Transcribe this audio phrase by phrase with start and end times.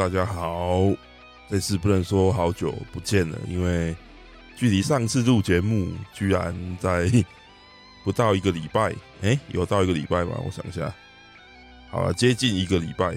[0.00, 0.80] 大家好。
[1.50, 3.94] 这次不能说好久不见了，因为
[4.56, 7.06] 距离上次录节目居然在
[8.02, 8.94] 不到一个礼拜。
[9.20, 10.40] 诶，有到一个礼拜吗？
[10.42, 10.90] 我想一下，
[11.90, 13.14] 好了，接近一个礼拜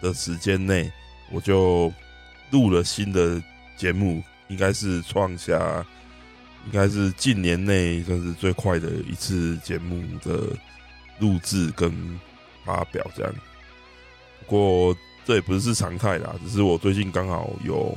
[0.00, 0.88] 的时间内，
[1.32, 1.92] 我就
[2.52, 3.42] 录了新的
[3.76, 5.84] 节目，应该是创下，
[6.64, 10.56] 应该是近年内算是最快的一次节目的
[11.18, 11.92] 录制跟
[12.64, 13.34] 发表这样。
[14.38, 14.96] 不过。
[15.24, 17.96] 这也不是常态啦，只是我最近刚好有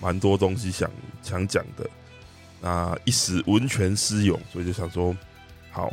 [0.00, 0.90] 蛮多东西想
[1.22, 1.88] 想讲的，
[2.60, 5.14] 那一时文权私勇，所以就想说，
[5.70, 5.92] 好，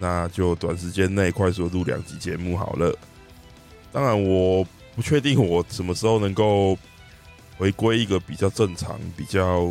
[0.00, 2.92] 那就短时间内快速录两集节目好了。
[3.92, 6.76] 当然，我不确定我什么时候能够
[7.56, 9.68] 回归一个比较正常、比较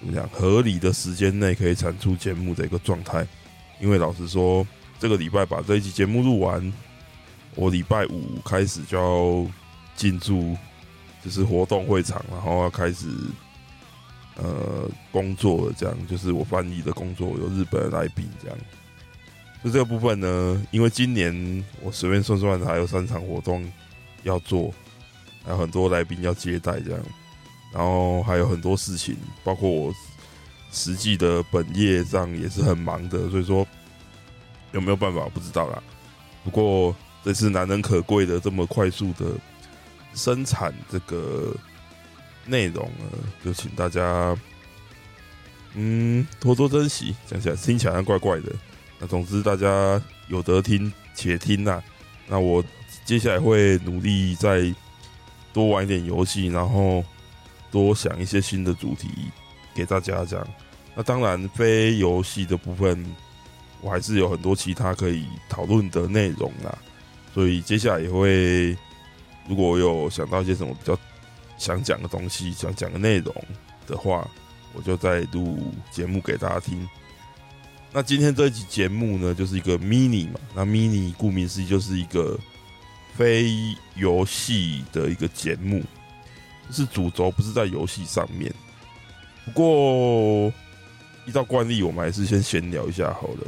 [0.00, 3.26] 怎么讲合理的时间内可以产出节目的一个状态，
[3.80, 4.66] 因为老实说，
[4.98, 6.72] 这个礼拜把这一集节目录完。
[7.56, 9.50] 我礼拜五开始就要
[9.94, 10.56] 进驻，
[11.24, 13.06] 就是活动会场，然后要开始
[14.36, 18.58] 呃工作了，这样就是我翻译的工作，有日本来宾这样。
[19.62, 23.64] 就这个部分呢，因为今年我随便算算还有三场活动
[24.24, 24.74] 要做，
[25.44, 27.00] 还有很多来宾要接待这样，
[27.72, 29.94] 然后还有很多事情，包括我
[30.72, 33.64] 实际的本业上也是很忙的，所以说
[34.72, 35.80] 有没有办法不知道啦。
[36.42, 36.94] 不过。
[37.24, 39.24] 这是难能可贵的，这么快速的
[40.14, 41.56] 生产这个
[42.44, 43.04] 内容呢，
[43.42, 44.36] 就请大家
[45.72, 47.16] 嗯多多珍惜。
[47.26, 48.52] 讲起来听起来怪怪的，
[48.98, 51.82] 那总之大家有得听且听呐。
[52.26, 52.62] 那我
[53.04, 54.74] 接下来会努力再
[55.52, 57.02] 多玩一点游戏，然后
[57.70, 59.08] 多想一些新的主题
[59.74, 60.46] 给大家讲。
[60.94, 63.04] 那当然非游戏的部分，
[63.80, 66.78] 我还是有很多其他可以讨论的内容啦。
[67.34, 68.70] 所以接下来也会，
[69.48, 70.96] 如果我有想到一些什么比较
[71.58, 73.34] 想讲的东西、想讲的内容
[73.88, 74.26] 的话，
[74.72, 75.58] 我就再录
[75.90, 76.88] 节目给大家听。
[77.92, 80.38] 那今天这一集节目呢，就是一个 mini 嘛。
[80.54, 82.38] 那 mini 顾名思义就是一个
[83.16, 83.52] 非
[83.96, 85.82] 游戏的一个节目，
[86.70, 88.52] 是主轴不是在游戏上面。
[89.44, 90.52] 不过
[91.26, 93.46] 依照惯例，我们还是先闲聊一下好了。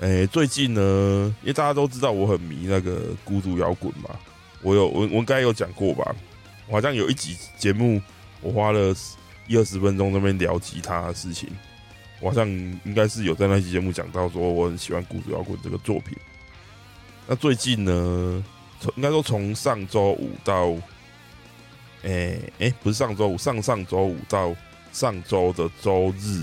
[0.00, 0.80] 哎、最近呢，
[1.42, 4.08] 因为大家都知道我很迷那个孤独摇滚嘛，
[4.62, 6.16] 我有我我应该有讲过吧？
[6.68, 8.00] 我好像有一集节目，
[8.40, 8.94] 我花了
[9.46, 11.50] 一二十分钟那边聊吉他的事情，
[12.18, 16.16] 我好像应该是有在那期节目讲到说我很喜欢孤独摇滚这个作品。
[17.26, 18.42] 那最近呢，
[18.80, 20.70] 从应该说从上周五到，
[22.04, 24.56] 哎、欸、哎、不是上周五，上上周五到
[24.94, 26.42] 上周的周日，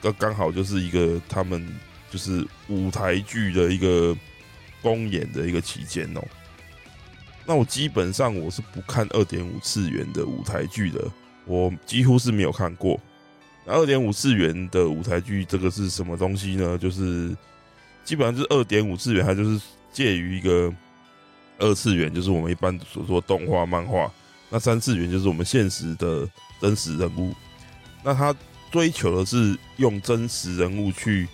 [0.00, 1.68] 刚刚好就是一个他们。
[2.16, 4.16] 就是舞台剧的一个
[4.80, 6.22] 公演的一个期间哦。
[7.44, 11.06] 那我基本上我是不看二点五次元的舞台剧的，
[11.44, 12.98] 我几乎是没有看过。
[13.66, 16.78] 那二点五次元的舞台剧这个是什么东西呢？
[16.78, 17.36] 就是
[18.02, 19.60] 基本上就是二点五次元，它就是
[19.92, 20.72] 介于一个
[21.58, 24.10] 二次元，就是我们一般所说动画、漫画。
[24.48, 26.26] 那三次元就是我们现实的
[26.62, 27.34] 真实人物。
[28.02, 28.34] 那他
[28.70, 31.28] 追求的是用真实人物去。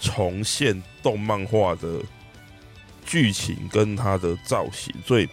[0.00, 2.00] 重现动漫画的
[3.04, 5.28] 剧情跟它的造型，所以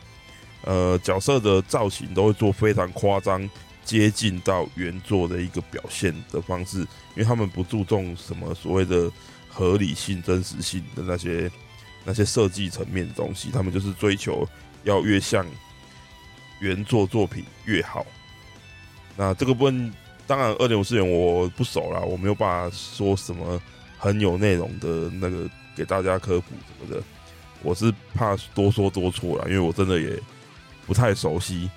[0.63, 3.49] 呃角色的造型都会做非常夸张，
[3.85, 6.87] 接近到原作的一个表现的方式，因
[7.17, 9.09] 为他们不注重什么所谓的
[9.47, 11.49] 合理性、真实性的那些
[12.03, 14.45] 那些设计层面的东西，他们就是追求
[14.83, 15.45] 要越像
[16.59, 18.05] 原作作品越好。
[19.15, 19.93] 那这个部分
[20.25, 23.61] 当然二点五次元我不熟啦，我没有办法说什么。
[23.97, 27.03] 很有内容的那个给大家科普什么的，
[27.63, 30.17] 我是怕多说多错了，因为我真的也
[30.85, 31.69] 不太熟悉。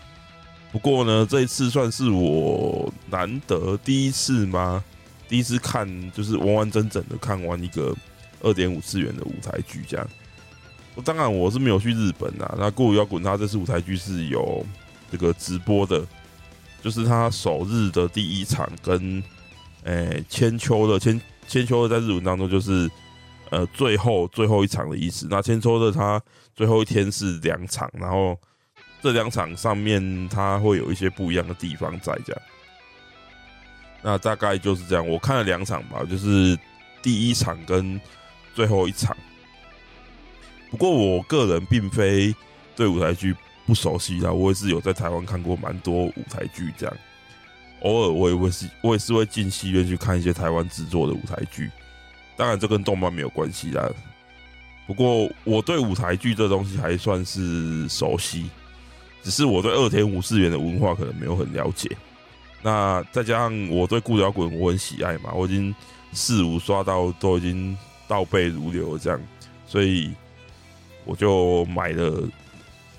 [0.71, 4.85] 不过呢，这一次算是我难得第一次吗？
[5.29, 7.95] 第一次看就是完完整整的看完一个
[8.41, 10.07] 二点五次元的舞台剧这样。
[11.05, 14.65] 当然我是没有去日本啊，那孤独摇滚他这次舞台剧是有
[15.11, 16.07] 这个直播的，
[16.83, 19.23] 就是他首日的第一场跟
[19.85, 21.21] 诶千秋的千。
[21.51, 22.89] 千秋在日文当中就是，
[23.51, 25.27] 呃最后最后一场的意思。
[25.29, 26.23] 那千秋乐他
[26.55, 28.39] 最后一天是两场，然后
[29.03, 32.43] 这两场上面他会有一些不一样的地方在这样。
[34.01, 36.57] 那大概就是这样，我看了两场吧，就是
[37.03, 38.01] 第一场跟
[38.55, 39.17] 最后一场。
[40.71, 42.33] 不过我个人并非
[42.77, 43.35] 对舞台剧
[43.67, 46.97] 不熟悉啦，我也是有在台湾看过蛮多舞台剧这样。
[47.81, 51.71] 偶尔我也会是，我也是会进戏院去看一些台湾制作的舞台剧。
[52.37, 53.91] 当然这跟动漫没有关系啦。
[54.87, 58.51] 不过我对舞台剧这东西还算是熟悉，
[59.23, 61.89] 只是我对二田武士元的文化可能没有很了解。
[62.63, 65.75] 那再加上我对顾条滚我很喜爱嘛，我已经
[66.13, 67.77] 四五刷到都已经
[68.09, 69.21] 倒背如流这样，
[69.67, 70.11] 所以
[71.05, 72.29] 我就买了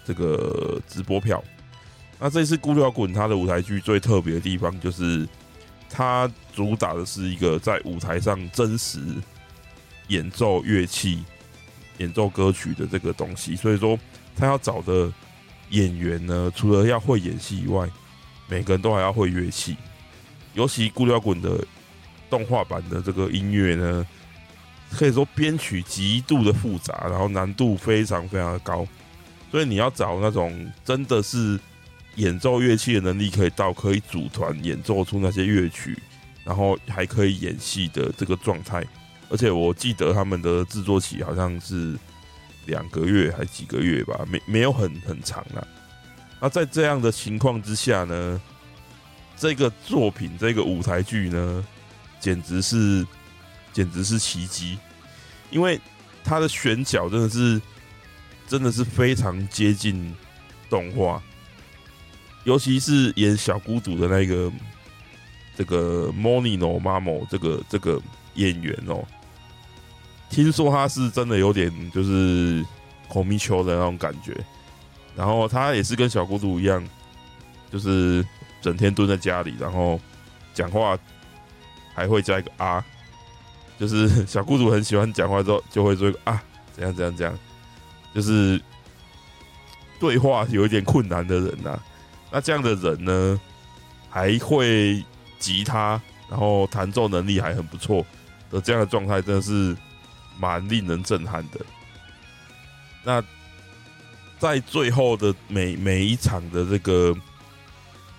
[0.06, 1.44] 这个直播票。
[2.23, 5.27] 那这次顾条滚他的舞台剧最特别的地方，就是
[5.89, 9.01] 他主打的是一个在舞台上真实
[10.09, 11.23] 演奏乐器、
[11.97, 13.56] 演奏歌曲的这个东西。
[13.56, 13.97] 所以说，
[14.35, 15.12] 他要找的
[15.71, 17.89] 演员呢，除了要会演戏以外，
[18.47, 19.75] 每个人都还要会乐器，
[20.53, 21.65] 尤其《顾条滚》的
[22.29, 24.06] 动画版的这个音乐呢，
[24.91, 28.88] 可以说编曲极度的复杂，然后难度非常非常的高，
[29.50, 31.59] 所以你要找那种真的是
[32.16, 35.98] 演奏乐器的能力可以到可以组团演奏出那些乐曲，
[36.44, 38.86] 然后还可以演戏的这个状态。
[39.30, 41.98] 而且我记得他们的制作期好像是
[42.66, 45.66] 两个月还几个月吧，没没有很很长啊。
[46.42, 48.42] 那在这样的情况之下呢，
[49.38, 51.66] 这个作品这个舞台剧呢，
[52.19, 53.08] 简直是
[53.72, 54.78] 简直是奇迹，
[55.50, 55.80] 因为
[56.24, 57.62] 它的选角真的是
[58.48, 60.13] 真的是非常接近
[60.69, 61.24] 动画，
[62.43, 64.51] 尤其是演小姑主的那个
[65.55, 68.01] 这个 Monino Mamo 这个这个
[68.35, 69.03] 演员哦，
[70.29, 72.65] 听说他是真的有点就是
[73.07, 74.35] 孔明球的那种感觉。
[75.13, 76.81] 然后他也是跟小孤独一样，
[77.69, 78.25] 就是
[78.61, 79.99] 整天蹲在家里，然后
[80.53, 80.97] 讲话
[81.93, 82.83] 还会加一个啊，
[83.77, 86.41] 就是小孤独很喜欢讲话之后就会说啊，
[86.71, 87.38] 怎样怎样怎样，
[88.15, 88.59] 就是
[89.99, 91.77] 对话有一点困难的人呐、
[92.31, 93.42] 那这样的人呢，
[94.10, 95.04] 还会
[95.38, 98.06] 吉他，然后弹奏能力还很不错
[98.50, 99.75] 的这样的状态，真的是
[100.39, 101.60] 蛮令人震撼的。
[103.04, 103.24] 那。
[104.42, 107.16] 在最后的每每一场的这个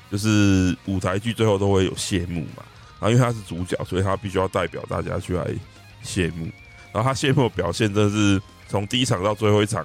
[0.09, 2.63] 就是舞台剧，最后都会有谢幕嘛。
[3.01, 5.45] 然后因为他是主角，所以他必须要代表大家去来
[6.01, 6.45] 谢幕。
[6.93, 9.85] 然后他谢幕的表现真的是从第一场到最后一场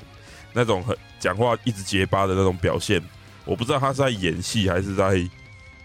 [0.53, 3.01] 那种很讲话一直结巴的那种表现。
[3.47, 5.27] 我不知道他是在演戏还是在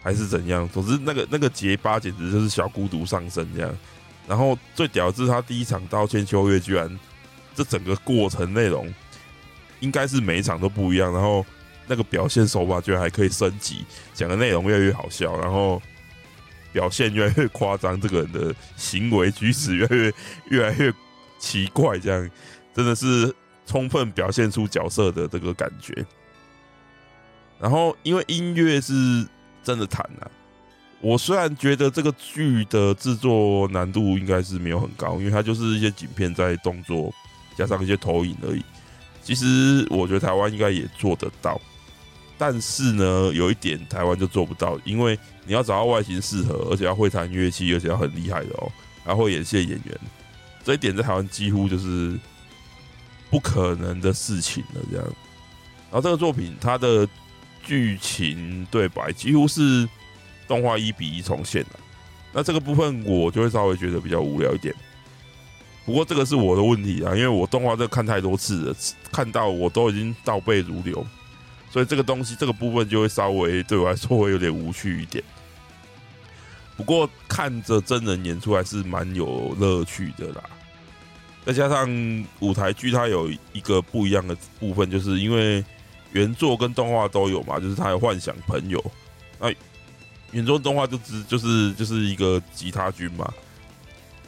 [0.03, 0.69] 还是怎样。
[0.69, 3.75] 总之那个那个结巴简直就是小孤独上身这样。
[4.29, 6.99] 然后最屌的是他第一场道歉秋月，居然
[7.55, 8.93] 这整个过程内容。
[9.81, 11.44] 应该是每一场都不一样，然后
[11.88, 15.82] 那个表现手法居然还可以升级，讲的内容越来越好笑，然后
[16.73, 20.14] 表现越来越夸张，这个人的行为举止越来越
[20.50, 20.94] 越来越
[21.37, 22.31] 奇怪，这样
[22.73, 23.35] 真的是
[23.67, 25.93] 充分表现出角色的这个感觉。
[27.62, 28.93] 然后因为音乐是
[29.62, 30.26] 真的弹啊，
[31.00, 37.14] 我虽然觉得这个剧的制作难度应该是没有很高，因为它就是一些景片在动作
[37.57, 38.64] 加上一些投影而已。
[39.23, 41.61] 其实我觉得台湾应该也做得到，
[42.37, 45.16] 但是呢，有一点台湾就做不到，因为
[45.47, 48.73] 你要找到外形适合，而且要会弹乐器，而且要很厉害的哦，
[49.04, 50.00] 还会演戏的演员，
[50.64, 52.19] 这一点在台湾几乎就是
[53.31, 54.81] 不可能的事情了。
[54.90, 55.07] 这样，
[55.92, 57.09] 然后这个作品它的
[57.64, 59.88] 剧情对白几乎是
[60.47, 61.78] 动画一比一重现的，
[62.33, 64.75] 那这个部分我就会稍微觉得比较无聊一点。
[65.85, 68.76] 不过这个是我的问题啊，因为我动画这看太多次了，
[69.11, 71.04] 看到我都已经倒背如流，
[71.71, 75.23] 所以这个东西这个部分就会稍微对我来说会有点无趣一点。
[76.76, 80.42] 不过看着真人演出还是蛮有乐趣的啦。
[81.45, 81.88] 再加上
[82.38, 85.64] 舞台剧它有一个不一样的部分，就是因为
[86.12, 88.83] 原作跟动画都有嘛，就是他有幻想朋友。
[89.38, 89.52] 那
[90.31, 93.33] 原作动画就只就是就是一个吉他君嘛。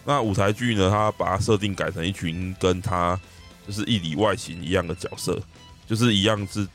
[0.04, 0.90] 那舞台剧呢？
[0.90, 3.18] 他把它设定改成一群跟他
[3.66, 5.40] 就是一里外形一样的角色，
[5.86, 6.66] 就是一样是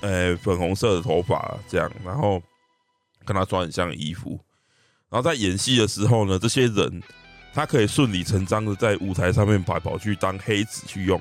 [0.00, 2.42] 呃、粉红色的头发这样，然后
[3.24, 4.38] 跟他穿很像的衣服，
[5.08, 7.02] 然后在演戏的时候呢，这些人
[7.54, 11.20] 他可以顺理成章的在舞台上面跑跑去当黑子去用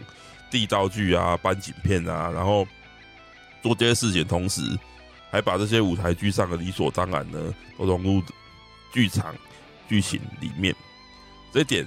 [0.50, 2.68] 递道具啊、搬景片啊，然后
[3.66, 4.62] 做这些事情，同时
[5.32, 8.22] 还把这些舞台剧上的理所当然呢都融入
[8.94, 9.34] 剧场
[9.90, 10.76] 剧情里面。
[11.52, 11.84] 这点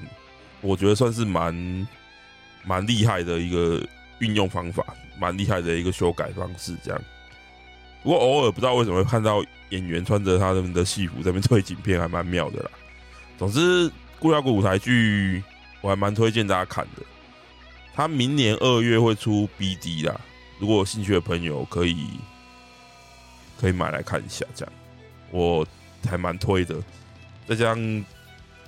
[0.61, 1.87] 我觉得算是蛮
[2.65, 3.81] 蛮厉害的一个
[4.19, 4.85] 运用方法，
[5.21, 7.01] 蛮厉害的一个修改方式，这样。
[8.03, 12.71] 不过偶尔不知道为什么会看到演员穿着他们的戏服在那边推景片，还蛮妙的啦。
[13.39, 15.41] 总之，孤独摇滚舞台剧
[15.81, 17.03] 我还蛮推荐大家看的。
[17.95, 20.21] 他明年二月会出 BD 啦，
[20.59, 22.09] 如果有兴趣的朋友可以
[23.61, 24.73] 可以买来看一下，这样
[25.31, 25.67] 我
[26.09, 26.77] 还蛮推的。
[27.47, 28.05] 再加上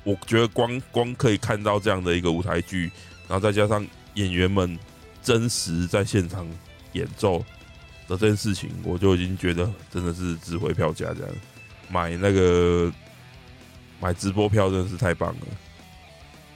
[0.05, 2.91] 我觉得光光可以看到这样的一个舞台剧，
[3.29, 4.79] 然后再加上演员们
[5.23, 6.49] 真实在现场
[6.93, 7.39] 演奏
[8.09, 11.13] 的这件事情，我就已经觉得真的是值回票价。
[11.13, 11.35] 这样
[11.91, 12.91] 买那个
[14.01, 15.47] 买直播票真的是太棒了。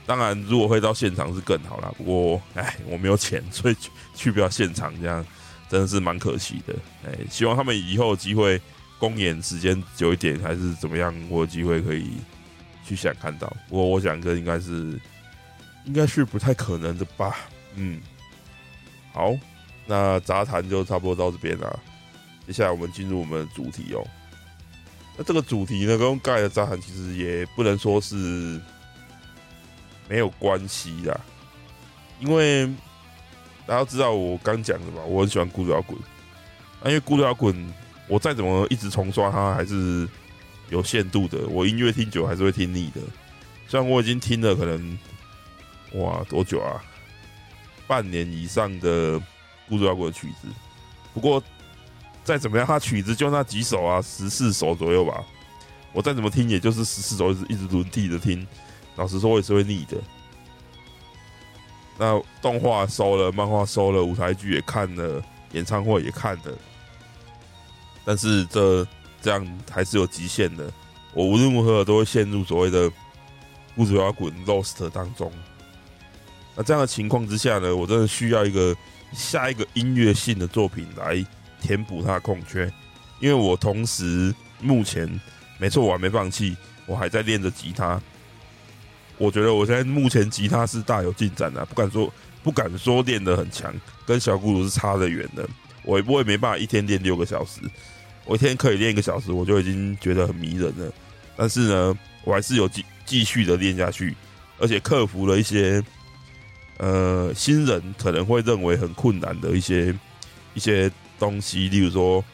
[0.06, 1.90] 当然，如果会到现场是更好啦。
[1.96, 5.24] 不过，哎，我没有钱，所以去，去不了现场，这样
[5.70, 6.74] 真的是蛮可惜的。
[7.06, 8.60] 哎，希望他们以后机会
[8.98, 12.18] 公演时间久一点，还是怎么样，我有机会可以
[12.86, 13.50] 去想看到。
[13.70, 15.00] 不过，我想这应该是
[15.86, 17.36] 应该是不太可能的吧。
[17.74, 17.98] 嗯，
[19.14, 19.34] 好，
[19.86, 21.80] 那杂谈就差不多到这边了。
[22.46, 24.06] 接下来我们进入我们的主题哦。
[25.16, 28.60] 那这个主题呢，跟盖的杂谈其实也不能说是。
[30.08, 31.20] 没有关系啦，
[32.20, 32.66] 因为
[33.66, 35.98] 大家知道我刚讲的吧，我很喜欢孤独摇滚。
[36.82, 37.74] 那因为孤独摇滚，
[38.08, 40.06] 我再怎么一直重刷它，还是
[40.68, 41.46] 有限度的。
[41.48, 43.00] 我音乐听久还是会听腻的。
[43.66, 44.98] 虽然我已经听了可能
[45.94, 46.82] 哇多久啊，
[47.86, 49.18] 半年以上的
[49.68, 50.48] 孤独摇滚的曲子。
[51.14, 51.42] 不过
[52.22, 55.24] 再怎么样，它曲子就那几首啊，十四首左右吧。
[55.92, 58.46] 我再怎么听，也就是十四首，一直一直轮替着听。
[58.96, 59.96] 老实说，我也是会腻的。
[61.96, 65.22] 那动画收了，漫画收了，舞台剧也看了，
[65.52, 66.58] 演唱会也看了，
[68.04, 68.86] 但是这
[69.22, 70.70] 这样还是有极限的。
[71.12, 72.90] 我无论如何都会陷入所谓的
[73.76, 75.32] “孤独摇滚 ”lost 当中。
[76.56, 78.76] 那这样的情况之下呢，我真的需要一个
[79.12, 81.24] 下一个音乐性的作品来
[81.60, 82.72] 填补它的空缺，
[83.20, 85.08] 因为我同时目前
[85.58, 88.00] 没错，我还没放弃，我还在练着吉他。
[89.16, 93.72] 我觉得我现在目前吉他是大有进展的，不敢说不敢说练得很强，
[94.04, 95.48] 跟小鼓是差得远的。
[95.84, 97.60] 我我也没办法一天练六个小时，
[98.24, 100.92] 我一天可以练一个小时，我就已经觉得很迷人了。
[101.36, 104.16] 但是呢，我还是有继继续的练下去，
[104.58, 105.82] 而且克服了一些
[106.78, 109.94] 呃新人可能会认为很困难的一些
[110.54, 112.24] 一些东西，例如说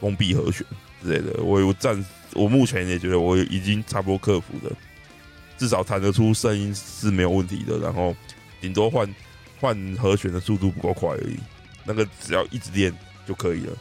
[0.00, 0.66] 封闭和弦
[1.02, 1.42] 之类的。
[1.42, 4.76] 我我暂我目前也觉得我已经差不多克服了。
[5.60, 8.16] 至少弹得出声音是没有问题的，然后
[8.62, 9.14] 顶多换
[9.60, 11.36] 换和弦的速度不够快而已，
[11.84, 12.90] 那个只要一直练
[13.26, 13.72] 就可以了。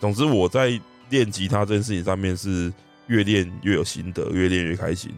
[0.00, 2.72] 总之，我在练吉他这件事情上面是
[3.08, 5.12] 越练越有心得，越练越开心。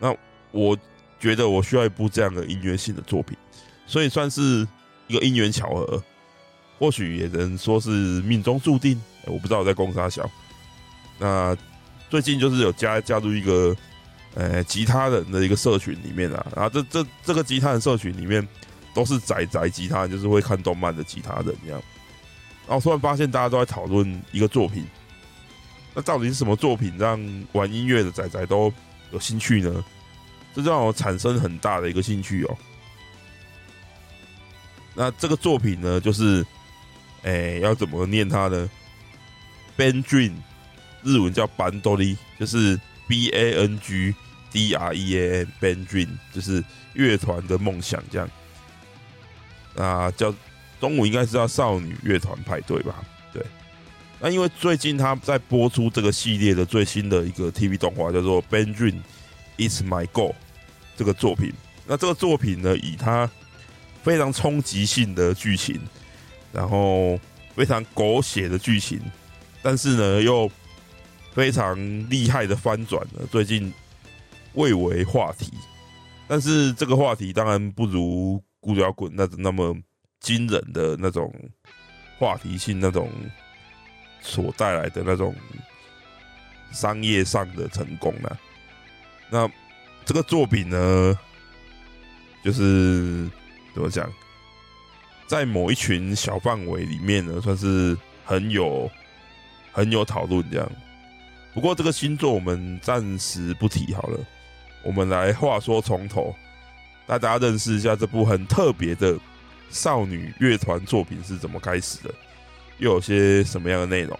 [0.00, 0.12] 那
[0.50, 0.76] 我
[1.20, 3.38] 觉得我需要一部这样的音乐性的作品，
[3.86, 4.66] 所以算是
[5.06, 6.02] 一个因缘巧合，
[6.80, 7.88] 或许也能说是
[8.22, 9.00] 命中注定。
[9.26, 10.28] 我不知道我在攻啥小。
[11.20, 11.56] 那
[12.10, 13.76] 最近就是有加加入一个。
[14.34, 18.46] 呃，吉他人的一个社群里面啊，然后这这这个吉他人社群里面
[18.94, 21.82] 都是宅宅吉他，就是会看动漫的吉他人这样。
[22.66, 24.86] 然后突然发现大家都在讨论一个作品，
[25.92, 27.20] 那到底是什么作品让
[27.52, 28.72] 玩音乐的宅宅都
[29.10, 29.84] 有兴趣呢？
[30.54, 32.56] 这让我产生很大的一个兴趣哦。
[34.94, 36.42] 那这个作品呢，就是，
[37.22, 38.70] 哎，要怎么念它呢
[39.76, 40.32] ？Band Dream，
[41.02, 42.80] 日文叫 Bandori，就是。
[43.08, 44.14] B A N G
[44.50, 46.62] D R E A N Band Dream 就是
[46.94, 48.28] 乐团的梦想，这样
[49.76, 50.34] 啊，叫
[50.80, 53.04] 中文应该是叫少女乐团派对吧？
[53.32, 53.44] 对。
[54.20, 59.00] 那因为最近他在播出这个系列的最新的一个 TV 动画，叫做《Band Dream
[59.58, 60.30] Is My Goal》
[60.96, 61.52] 这个作品。
[61.86, 63.28] 那这个作品呢，以它
[64.02, 65.80] 非常冲击性的剧情，
[66.52, 67.18] 然后
[67.56, 69.00] 非常狗血的剧情，
[69.62, 70.50] 但是呢又。
[71.32, 71.76] 非常
[72.10, 73.72] 厉害的翻转了，最近
[74.54, 75.50] 蔚为话题，
[76.28, 79.74] 但是这个话题当然不如《孤摇滚》那那么
[80.20, 81.32] 惊人的那种
[82.18, 83.10] 话题性，那种
[84.20, 85.34] 所带来的那种
[86.70, 88.38] 商业上的成功呢。
[89.30, 89.50] 那
[90.04, 91.18] 这个作品呢，
[92.44, 93.26] 就是
[93.74, 94.06] 怎么讲，
[95.26, 98.90] 在某一群小范围里面呢，算是很有
[99.72, 100.70] 很有讨论这样。
[101.54, 104.18] 不过这个星座我们暂时不提好了，
[104.82, 106.34] 我们来话说从头，
[107.06, 109.18] 大家认识一下这部很特别的
[109.70, 112.14] 少女乐团作品是怎么开始的，
[112.78, 114.18] 又有些什么样的内容。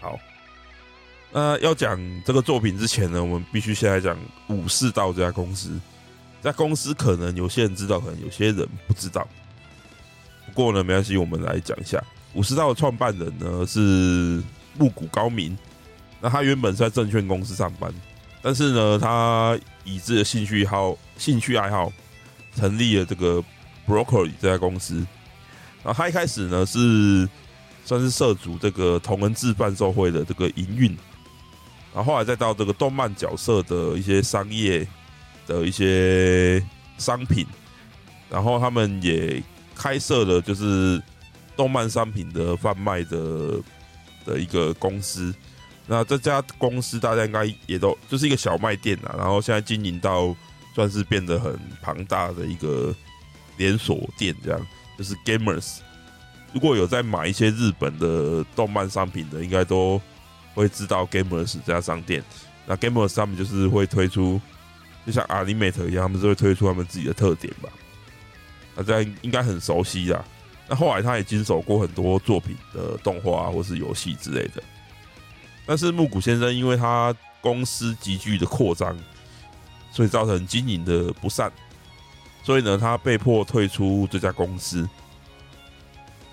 [0.00, 0.18] 好，
[1.32, 5.80] 那要讲这个作品之前呢，我们必须先来讲武士道这家公司。
[6.42, 9.26] 这家公司可能有些人知道，可能有些人不知道。
[10.44, 12.02] 不过呢，没关系，我们来讲一下
[12.34, 14.42] 武士道的创办人呢是
[14.76, 15.56] 木谷高明。
[16.24, 17.92] 那他原本是在证券公司上班，
[18.40, 21.92] 但是呢，他以自己的兴趣好兴趣爱好，
[22.56, 23.44] 成立了这个
[23.86, 25.06] broker 这家公司。
[25.82, 27.28] 然后他一开始呢是
[27.84, 30.96] 算是涉足这个同人志贩售会的这个营运。
[31.94, 34.88] 然后后来再到这个动漫角色的一些商业
[35.46, 36.58] 的一些
[36.96, 37.46] 商品，
[38.30, 39.42] 然后他们也
[39.74, 41.02] 开设了就是
[41.54, 43.60] 动漫商品的贩卖的
[44.24, 45.34] 的一个公司。
[45.86, 50.34] 那这家公司大家应该也都就是一个小卖店啊，然后现在经营到
[50.74, 52.94] 算是变得很庞大的一个
[53.56, 54.66] 连锁店，这样
[54.98, 55.78] 就是 Gamers。
[56.52, 60.00] 如果有在买一些日本的动漫商品的，应该都。
[60.54, 62.22] 会知道 Gamers 这家商店，
[62.64, 64.40] 那 Gamers 他们就是会推出，
[65.04, 67.68] 就像 Animate 一样，他们是会推出他们自己的特点吧。
[68.76, 70.24] 大家应该很熟悉啦。
[70.68, 74.62] 那后来他也经手过很多作品的动画或是游戏之类的。
[75.66, 78.96] 但是木谷先生因为他公司急剧的扩张，
[79.90, 81.50] 所以造成经营的不善，
[82.42, 84.88] 所以呢，他被迫退出这家公司。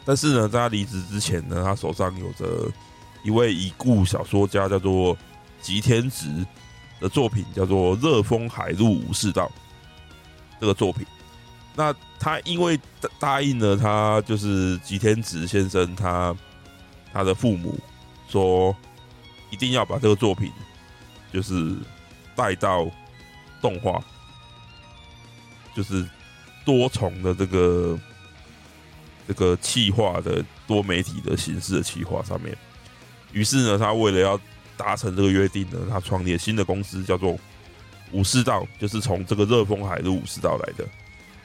[0.04, 2.72] 但是呢，在他离职之前呢，他手上有着。
[3.24, 5.16] 一位已故小说家叫做
[5.62, 6.44] 吉天直
[7.00, 9.46] 的作品叫做《热风海陆武士道》
[10.60, 11.06] 这个作品，
[11.76, 12.80] 那他因为
[13.20, 16.36] 答应了他，就是吉天直先生他
[17.14, 17.80] 他的父母
[18.28, 18.76] 说
[19.52, 20.52] 一定要把这个作品
[21.32, 21.76] 就是
[22.36, 22.90] 带到
[23.62, 24.04] 动画，
[25.76, 26.04] 就是
[26.66, 28.00] 多重的这个
[29.28, 32.58] 这个企划的多媒体的形式的企划上面。
[33.32, 34.40] 于是呢，他为了要
[34.76, 37.38] 达成这个约定呢，他创立新的公司，叫做
[38.12, 40.86] 武士道，就是从这个热风海陆武士道来的。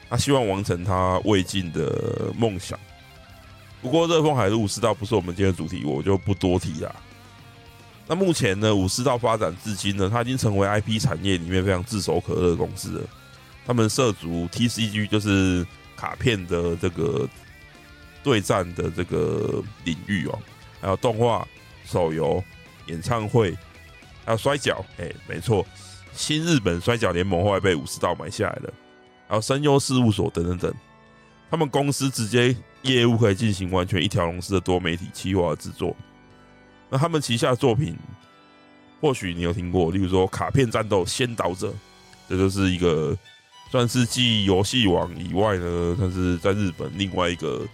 [0.08, 2.78] 他希望完成他未尽的梦想。
[3.82, 6.94] 不过，热风海陆武士道不是我们今天的主题，我就不多提了。
[8.06, 13.04] 那目前呢，武士道发展至今呢，它已经成为 IP 产业里面非常炙手可热的公司了。
[13.66, 15.66] 他们涉足 TCG，就是
[15.96, 17.28] 卡片的这个
[18.22, 20.38] 对战的这个领域哦，
[20.80, 21.46] 还有动画。
[21.88, 22.42] 手游、
[22.86, 23.56] 演唱会，
[24.24, 25.64] 还有摔角，哎，没错，
[26.12, 28.74] 新日本摔角联盟后来被武士道买下来了，
[29.28, 30.74] 还有声优事务所等等等，
[31.48, 35.96] 他们公司直接业务可以进行完全一条龙式的多媒体企划制作。
[36.88, 37.96] 那他们旗下的作品，
[39.00, 41.68] 或许你有听过，例如说《卡片战斗先导者》，
[42.28, 43.16] 这就是一个
[43.70, 47.66] 算是继游戏王以外呢，但是在日本另外一个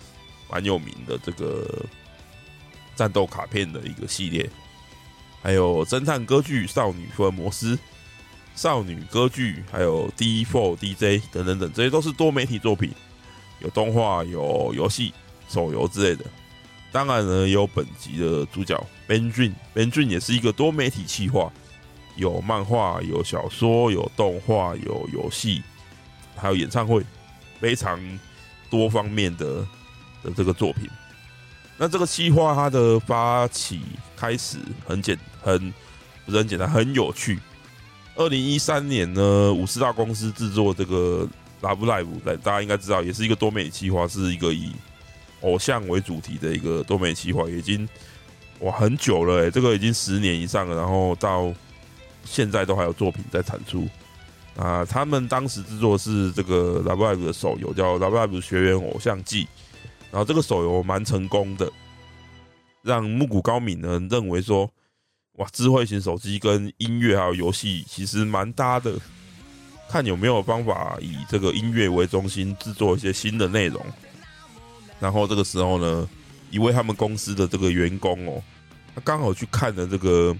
[0.51, 1.85] 蛮有名的这个。
[2.95, 4.49] 战斗卡片的一个系列，
[5.43, 7.75] 还有侦探歌剧《少女福尔摩斯》、
[8.55, 12.93] 少女歌剧，还有 D4 DJ 等等等，这些都是多媒体作品，
[13.61, 15.15] 有动画、有游戏、
[15.49, 16.27] 手游之类的。
[16.93, 18.79] 当然呢，有本集的主角
[19.09, 21.51] Benjin，Benjin 也是一个多媒体企划，
[22.17, 25.63] 有漫画、有小说、有动画、有游戏，
[26.37, 27.03] 还有演唱会，
[27.59, 27.99] 非常
[28.69, 29.67] 多方面的
[30.23, 30.89] 的这个作品。
[31.79, 33.81] 那这个企划它的发起
[34.15, 35.73] 开始很简很
[36.27, 37.41] 不是很简单，很有趣。
[38.15, 41.27] 二零一三年呢，武士道公司制作这个
[41.67, 42.07] 《Love Live》，
[42.43, 44.71] 大家应该知道，也是一个多媒体企划，是一个以
[45.43, 47.89] 偶像为主题的一个多媒体企划，已经
[48.61, 51.53] 哇很久了，这个已经十年以上了，然后到
[52.25, 53.87] 现在都还有作品在产出。
[54.55, 59.45] 啊，他们当时制作是这个《Love Live》的手游，叫《Love Live 学员偶像季》。
[60.11, 61.73] 然后这个手游蛮成功的，
[62.83, 64.71] 让木谷高敏呢认为说，
[65.37, 68.93] 哇，智慧型手机跟音乐还有游戏其实蛮搭的，
[69.89, 73.83] 看有没有方法以这个音乐为中心制作一些新的内容。
[75.03, 76.09] 然后这个时候呢，
[76.49, 78.41] 一位他们公司的这个员工哦，
[78.95, 80.33] 他刚好去看了这个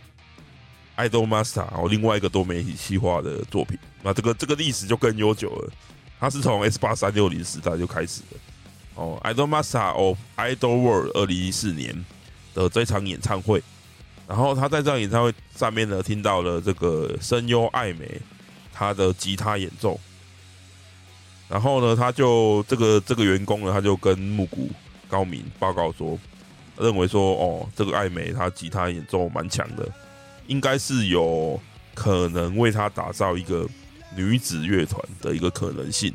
[0.97, 5.73] Idolmaster 哦，另外一个多媒体企划的作品，那这个这个历史就更悠久了，
[6.21, 8.37] 它是从 S 八三六零时代就开始的。
[8.95, 12.05] 哦，《Idolmaster of Idol World》二零一四年
[12.55, 13.61] 的这场演唱会，
[14.29, 18.21] 然后他在这场演唱会上面呢，听到了这个声优艾美
[18.73, 19.99] 他的吉他演奏，
[21.53, 24.71] 然后呢，他就这个这个员工呢，他就跟木谷
[25.07, 26.19] 高明报告说，
[26.79, 29.87] 认为说哦，这个艾美他吉他演奏蛮强的，
[30.47, 31.61] 应该是有
[31.93, 33.69] 可能为他打造一个
[34.17, 36.11] 女子乐团的一个可能性，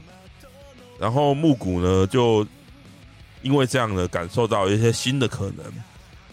[1.00, 2.46] 然后木谷呢就。
[3.44, 5.64] 因为这样呢，感受到一些新的可能，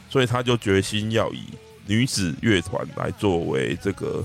[0.08, 1.44] 所以他就决心要以
[1.86, 4.24] 女子乐团来作为这个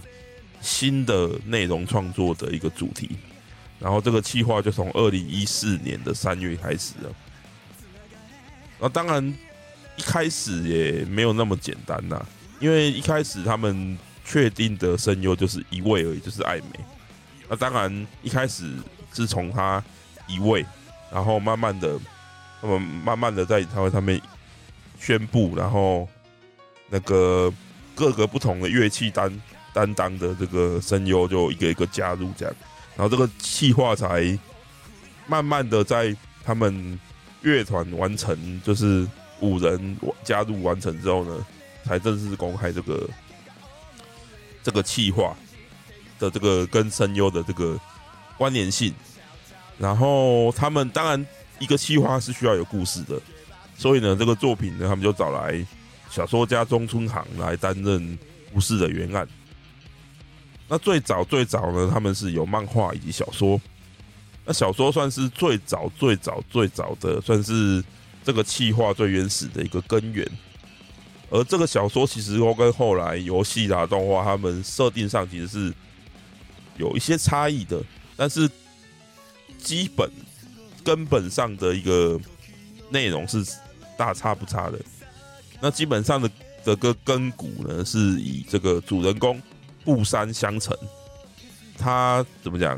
[0.62, 3.10] 新的内容创作的一个主题，
[3.80, 7.10] 然后这个企划就从二零一四年的三月开始了。
[8.80, 9.26] 那当然
[9.96, 12.24] 一开始也没有那么简单呐，
[12.60, 16.80] 因为一开始他们确定的声优就是一位而已，就是爱美。
[17.48, 18.72] 那当然一开始
[19.14, 19.84] 是从他
[20.28, 20.66] 一位，
[21.12, 22.00] 然后慢慢的，
[22.62, 24.22] 他们慢慢的在演唱会上面
[25.00, 26.08] 宣布，然后。
[26.92, 27.54] 那个
[27.94, 32.56] 各个不同的乐器担担当的这个声优就一个一个加入这样，
[33.00, 34.38] 然后这个企划才
[35.26, 37.00] 慢慢的在他们
[37.44, 39.08] 乐团完成，就是
[39.40, 41.46] 五人加入完成之后呢，
[41.86, 43.10] 才正式公开这个
[44.62, 45.34] 这个企划
[46.20, 47.80] 的这个跟声优的这个
[48.38, 48.94] 关联性。
[49.78, 51.26] 然后他们当然
[51.58, 53.18] 一个企划是需要有故事的，
[53.78, 55.66] 所以呢，这个作品呢，他们就找来。
[56.10, 58.20] 小说家中村航来担任
[58.52, 59.26] 故事的原案。
[60.70, 63.60] 那最早最早呢，他们是有漫画以及小说。
[64.46, 67.84] 那小说算是最早最早最早的，算是
[68.24, 70.26] 这个气化最原始的一个根源。
[71.32, 75.74] 而这个小说其实都跟后来游戏啊、动画，他们设定上其实是
[76.78, 77.80] 有一些差异的，
[78.16, 78.50] 但是
[79.58, 80.10] 基本
[80.84, 82.20] 根本上的一个
[82.90, 83.46] 内容是
[83.98, 84.80] 大差不差的。
[85.60, 86.30] 那基本上的
[86.64, 89.40] 这个根骨呢，是以这个主人公
[89.90, 90.78] 布山相成，
[91.76, 92.78] 他怎么讲？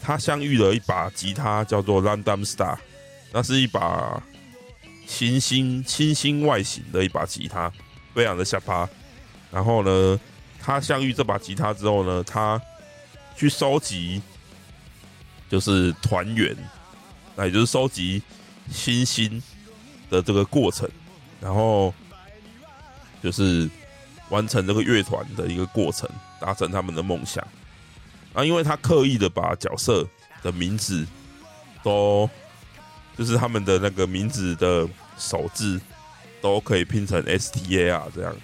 [0.00, 2.78] 他相遇了一把吉他，叫做 Random Star，
[3.32, 4.22] 那是一把
[5.08, 7.72] 行星清新外形的一把吉他，
[8.14, 8.88] 非常的下趴。
[9.50, 10.20] 然后呢，
[10.60, 12.62] 他相遇这把吉他之后呢，他
[13.34, 14.22] 去收集
[15.50, 16.56] 就是团员，
[17.34, 18.22] 那也就是收集
[18.70, 19.42] 星星
[20.08, 20.88] 的这个过程，
[21.40, 21.92] 然后。
[23.22, 23.70] 就是
[24.30, 26.10] 完成这个乐团的一个过程，
[26.42, 27.46] 达成他们的梦想。
[28.34, 30.06] 啊，因为他刻意的把角色
[30.42, 31.06] 的名字
[31.82, 32.28] 都，
[33.16, 35.80] 就是他们的那个名字的首字
[36.40, 38.34] 都可以拼成 S T A R 这样，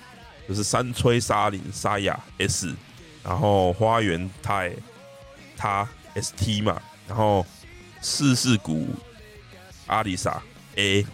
[0.48, 2.72] 就是山吹沙林沙雅 S，
[3.24, 4.72] 然后花园太
[5.56, 7.44] 他 S T 嘛，然后
[8.00, 8.88] 四世谷
[9.86, 10.40] 阿里萨
[10.76, 11.04] A，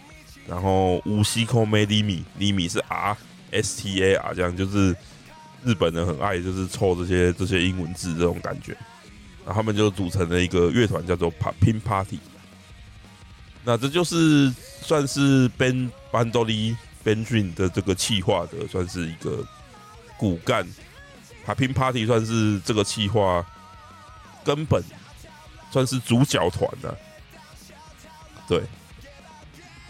[0.46, 3.16] 然后乌西空梅里米里米是 R。
[3.52, 4.96] S T A 啊，这样就是
[5.64, 8.72] 日本人很爱，就是凑这些这些英文字这种感觉，
[9.44, 12.18] 然后他们就组成了一个乐团，叫做 Popping Party。
[13.64, 19.44] 那这就是算是 Ben Bandoli Benjin 的这个企划的，算是一个
[20.18, 20.66] 骨干。
[21.46, 23.44] p p i n Party 算是这个企划
[24.44, 24.82] 根本，
[25.70, 26.96] 算是主角团的。
[28.46, 28.58] 对，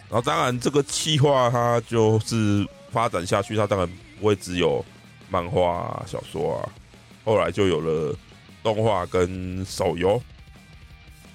[0.08, 2.66] 然后当然这个企划它就是。
[2.94, 4.84] 发展下去，它当然不会只有
[5.34, 6.70] 漫画、小说啊，
[7.24, 8.16] 后来就有了
[8.62, 10.22] 动画跟手游。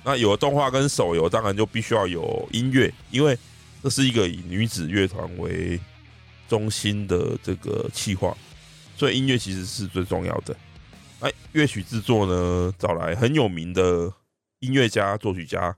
[0.05, 3.37] 那有了动画跟手游，当然就必须要有音乐，因为
[3.83, 5.77] 这是一个以女子乐团为
[6.47, 8.33] 中心的这个企划，
[8.95, 10.55] 所以音乐其实是最重要的。
[11.19, 14.09] 哎，乐曲制作呢，找来很有名的
[14.59, 15.75] 音乐家、作曲家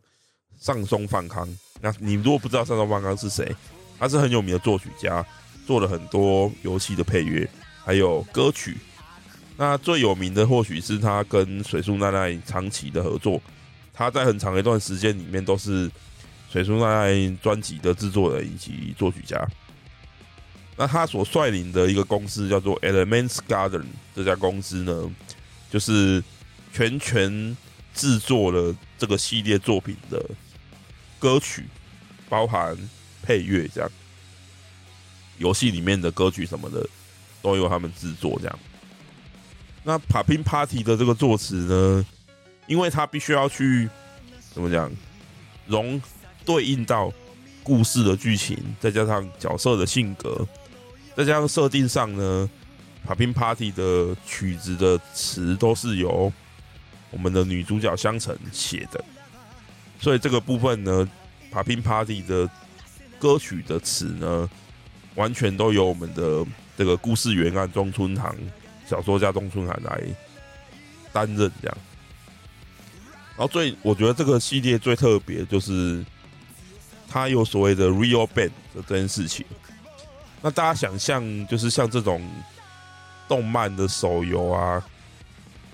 [0.60, 1.50] 上松范康。
[1.82, 3.52] 那你如果不知道上松范康是谁，
[3.98, 5.26] 他是很有名的作曲家。
[5.68, 7.48] 做了很多游戏的配乐，
[7.92, 8.78] 还有歌曲。
[9.58, 13.42] 那最有名的或许是他跟水树奈奈长期的合作。
[13.94, 15.92] 他在很长一段时间里面都是
[16.50, 19.46] 水树奈奈专辑的制作人以及作曲家。
[20.78, 23.84] 那他所率领的一个公司叫做 Elements Garden，
[24.16, 25.12] 这家公司呢，
[25.70, 26.24] 就是
[26.72, 27.58] 全权
[27.94, 30.24] 制作了这个系列作品的
[31.20, 31.66] 歌曲，
[32.30, 32.78] 包含
[33.22, 33.92] 配乐这样。
[35.40, 36.88] 游戏里面的歌曲什么的
[37.42, 38.60] 都由他们制作，这样。
[39.84, 42.06] 那 Popping Party 的这个作词呢，
[42.68, 43.90] 因为他必须要去
[44.54, 44.92] 怎么讲，
[45.68, 46.02] 融
[46.46, 47.12] 对应到
[47.64, 50.48] 故事的剧情，再加上角色的性格，
[51.16, 52.50] 再加上设定上呢
[53.08, 56.32] ，Popping Party 的曲子的词都是由
[57.10, 59.04] 我们的女主角香澄写的，
[60.00, 61.10] 所以这个部分呢
[61.52, 62.50] ，Popping Party 的
[63.20, 64.50] 歌曲的词呢。
[65.16, 66.42] 完全都由我们的
[66.82, 68.36] 这个故事原案中村航
[68.88, 70.02] 小说家中村航来
[71.14, 71.78] 担任这样，
[73.38, 76.04] 然后最我觉得这个系列最特别就是
[77.08, 79.46] 它有所谓的 real band 的这件事情。
[80.42, 82.28] 那大家想象就是像这种
[83.28, 84.84] 动漫的手游啊，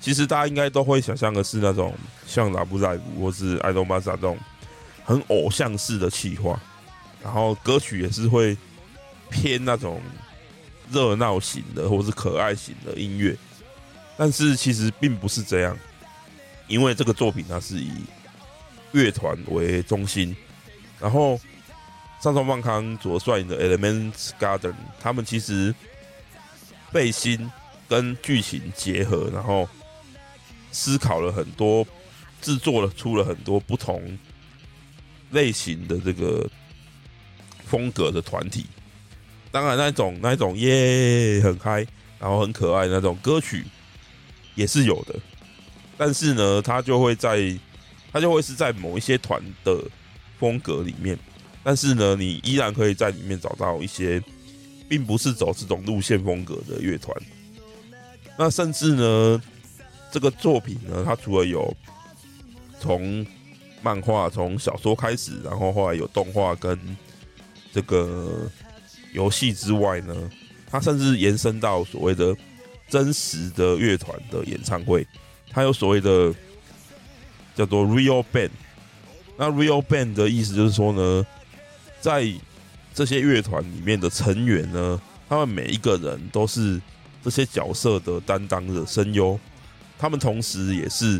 [0.01, 4.37] 其实大家应该都会想象的是那种像 Love Live 或是 Idolmaster 这种
[5.05, 6.59] 很偶像式的企划，
[7.23, 8.57] 然后歌曲也是会。
[9.29, 10.01] 偏那种
[10.91, 13.35] 热闹型的或是可爱型的音乐，
[14.17, 15.77] 但是其实并不是这样，
[16.67, 17.91] 因为这个作品它是以
[18.93, 20.35] 乐团为中心，
[20.99, 21.39] 然后
[22.21, 25.75] 上上万康所率领的 Elements Garden，他们其实
[26.91, 27.51] 背心
[27.89, 29.67] 跟剧情结合，然后
[30.71, 31.85] 思考了很多，
[32.41, 34.17] 制作了出了很多不同
[35.31, 36.49] 类型的这个
[37.65, 38.65] 风格的团体。
[39.57, 41.83] 当然，那种那种耶很嗨，
[42.19, 43.65] 然后很可爱那种歌曲
[44.53, 45.15] 也是有的，
[45.97, 47.57] 但是呢，它就会在。
[48.09, 49.77] 它就会是在某一些团的
[50.39, 51.19] 风格里面，
[51.61, 54.19] 但是呢，你依然可以在里面找到一些
[54.87, 57.15] 并不是走这种路线风格的乐团。
[58.37, 59.41] 那甚至呢，
[60.09, 61.71] 这个作品呢，它除了有
[62.79, 63.27] 从
[63.81, 66.79] 漫画、从小说开始，然后后来有动画跟
[67.73, 68.49] 这个
[69.17, 70.13] 游戏之外呢，
[70.69, 72.35] 它甚至延伸到所谓的
[72.87, 75.05] 真实的乐团的演唱会，
[75.51, 76.33] 它有所谓的。
[77.57, 78.51] 叫做 Real Band，
[79.35, 81.25] 那 Real Band 的意思就是说呢，
[81.99, 82.31] 在
[82.93, 86.79] 这些乐团里面的成员呢，他们每一个人都是
[87.23, 89.39] 这些角色的担当的声优，
[89.97, 91.19] 他们同时也是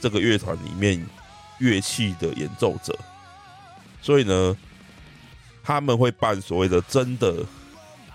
[0.00, 1.06] 这个乐团里面
[1.58, 2.98] 乐器的演奏者，
[4.00, 4.56] 所以呢，
[5.64, 7.34] 他们会办所谓的真的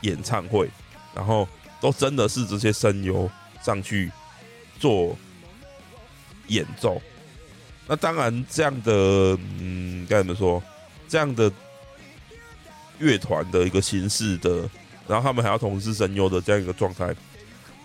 [0.01, 0.69] 演唱会，
[1.15, 1.47] 然后
[1.81, 3.29] 都真的是这些声优
[3.63, 4.11] 上去
[4.79, 5.17] 做
[6.47, 7.01] 演奏。
[7.87, 10.61] 那当然，这样的嗯，该怎么说？
[11.07, 11.51] 这样的
[12.99, 14.69] 乐团的一个形式的，
[15.07, 17.15] 然后他们还要同时声优的这样一个状态，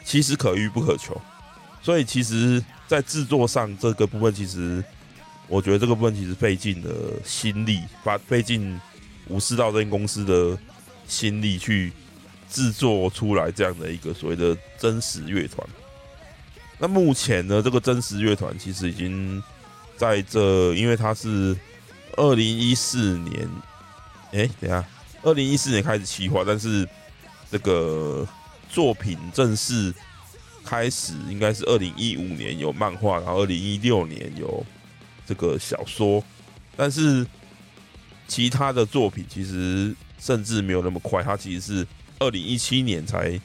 [0.04, 1.18] 其实可遇不可求。
[1.80, 4.84] 所以，其实，在制作上这个部分，其实
[5.48, 6.90] 我觉得这个部分其实费尽了
[7.24, 8.78] 心力，把费尽
[9.28, 10.58] 武士道这间公司的
[11.06, 11.92] 心力去
[12.50, 15.66] 制作出来这样的一个所谓的真实乐团。
[16.78, 19.42] 那目前呢，这个真实乐团其实已经。
[19.96, 21.56] 在这，因为它是
[22.16, 23.48] 二零一四年，
[24.32, 24.84] 哎、等下，
[25.22, 26.86] 二零一四年开始企划，但是
[27.48, 28.26] 这个
[28.68, 29.94] 作品正式
[30.64, 34.66] 开始应该是二零一五年有漫画，然后二零一六年有
[35.24, 36.22] 这个小说，
[36.76, 37.24] 但是
[38.26, 41.86] 其他的作品其实甚至没有那么快，它其实是
[42.18, 43.40] 二零一七年才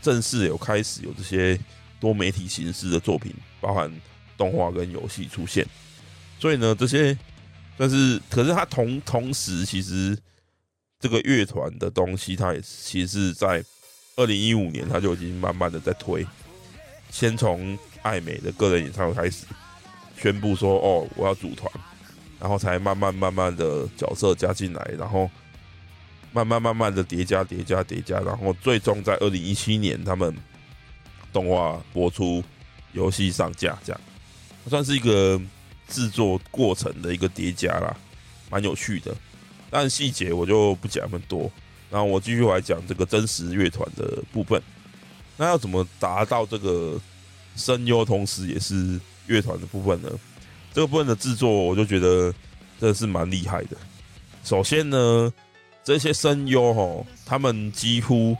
[0.00, 1.58] 正式有开始有这些
[2.00, 3.92] 多媒体形式的作品，包含。
[4.38, 5.64] 动画跟游戏出现，
[6.40, 7.16] 所以呢，这些，
[7.78, 10.18] 但是，可是他同同时，其实
[10.98, 13.62] 这个乐团的东西，他也其实是在
[14.16, 16.26] 二零一五年，他就已经慢慢的在推，
[17.08, 19.44] 先从爱美的个人演唱会开始
[20.16, 21.70] 宣布说，哦，我要组团，
[22.42, 25.30] 然后才慢慢慢慢的角色加进来，然后
[26.32, 30.36] 慢慢慢慢的叠加叠加叠加，然后最终在二零一七年，他们
[31.32, 32.42] 动画播出，
[32.94, 34.00] 游戏上架，这样。
[34.68, 35.40] 算是一个
[35.86, 37.96] 制作过程的一个叠加啦，
[38.50, 39.14] 蛮有趣的。
[39.70, 41.48] 但细节我就不讲那么多。
[41.92, 44.60] 然后我继续来讲这个真实乐团的部分。
[45.36, 47.00] 那要怎么达到这个
[47.54, 50.10] 声优同时也是乐团的部分呢？
[50.72, 52.32] 这个部分的制作我就觉得
[52.80, 53.76] 真的是蛮厉害的。
[54.44, 55.32] 首先呢，
[55.84, 58.36] 这些声优齁，他们几乎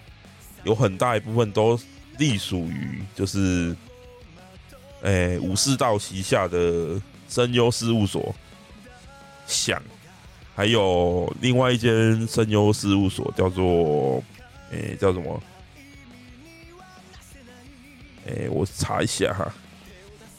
[0.64, 1.78] 有很大一部分都
[2.18, 3.76] 隶属于就是。
[5.04, 6.94] 诶、欸，武士道旗下的
[7.28, 8.32] 声优事务所，
[9.48, 9.82] 响，
[10.54, 14.22] 还有另外一间声优事务所叫做，
[14.70, 15.42] 诶、叫什么？
[18.26, 19.52] 诶、我查一下哈，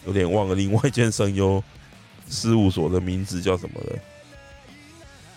[0.07, 1.61] 有点忘了另外一间声优
[2.33, 3.99] 事务所的名字叫什么了，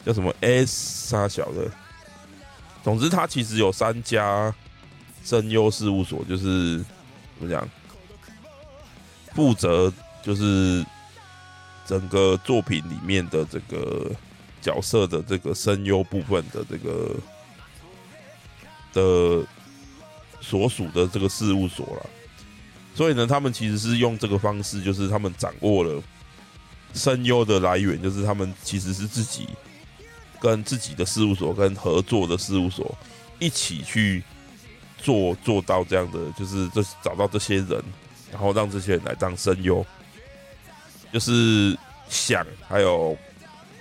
[0.04, 1.70] 叫什么 S 啥小的。
[2.82, 4.54] 总之，他其实有三家
[5.24, 6.78] 声优事务所，就是
[7.38, 7.68] 怎么讲？
[9.34, 10.84] 负责就是
[11.84, 14.10] 整个作品里面的这个
[14.62, 17.14] 角色的这个声优部分的这个
[18.94, 19.46] 的
[20.40, 22.06] 所属的这个事务所了，
[22.94, 26.02] 所以呢，他们其实是用这个方式，就是他们掌握了
[26.96, 29.46] 声优的来源，就是他们其实是自己
[30.40, 32.96] 跟自己的事务所跟合作的事务所
[33.38, 34.24] 一起去
[34.98, 37.84] 做做到这样的，就是这找到这些人。
[38.32, 39.86] 然后让这些人来当声优，
[41.12, 41.78] 就是
[42.08, 43.16] 想，还有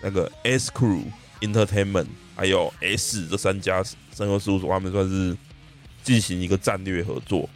[0.04, 1.04] 那个 S Crew
[1.42, 3.84] Entertainment，还有 S 这三家
[4.16, 5.36] 声优事务所，他们算是
[6.04, 7.50] 进行一个战略合作，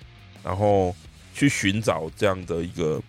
[0.43, 0.93] 然后
[1.35, 2.99] 去寻找这样的一个，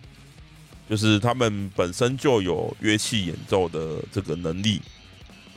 [0.91, 4.81] 就是他们本身就有乐器演奏的这个能力，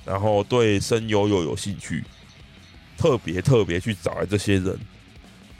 [0.04, 2.04] 然后对声优又有兴趣，
[2.96, 4.78] 特别特别去找这些人。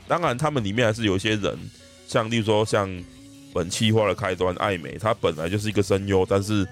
[0.07, 1.59] 当然，他们里面还是有一些人，
[2.07, 2.89] 像例如说像
[3.53, 6.65] 本企划的开端艾美，他本来就是一个声优，但是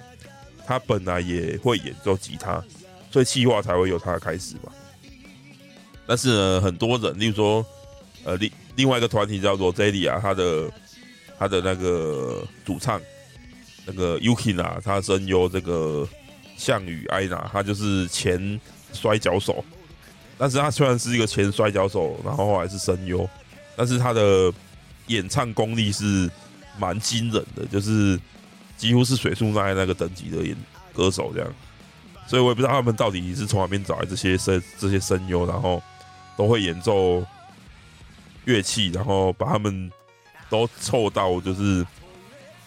[0.65, 2.63] 他本来也会演奏吉他，
[3.11, 4.73] 所以气化才会有他的开始嘛。
[6.07, 7.67] 但是呢，很多人，例如说，
[8.23, 10.71] 呃，另另外一个团体叫做 Zelia，他的
[11.43, 13.01] 他的那个主唱
[13.85, 16.09] 那个 Yukina，他声优这个
[16.57, 18.61] 项羽艾娜，他就是前
[18.93, 19.65] 摔跤手。
[20.39, 23.29] 但是他虽然是一个前摔跤手，然后还是声优，
[23.77, 24.53] 但是他的
[25.09, 26.31] 演唱功力是
[26.79, 28.17] 蛮惊人的，就是
[28.77, 30.57] 几乎是水树奈那个等级的演
[30.95, 31.55] 歌手这样。
[32.29, 35.83] 所以我也不知道他们到底是从哪边找来这些声这些声优，然后。
[36.35, 37.23] 都会演奏
[38.47, 39.93] 乐器，然后把他们
[40.53, 41.85] 都凑到，就是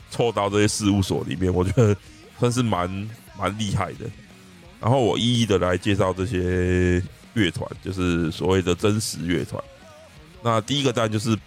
[0.10, 1.96] 凑到这些事务所里面，我觉得
[2.40, 4.10] 算是蛮蛮厉害的。
[4.82, 7.00] 然后我一一的来介绍这些
[7.36, 9.64] 乐团，就是所谓的真实乐团。
[10.42, 11.38] 那第一个站就是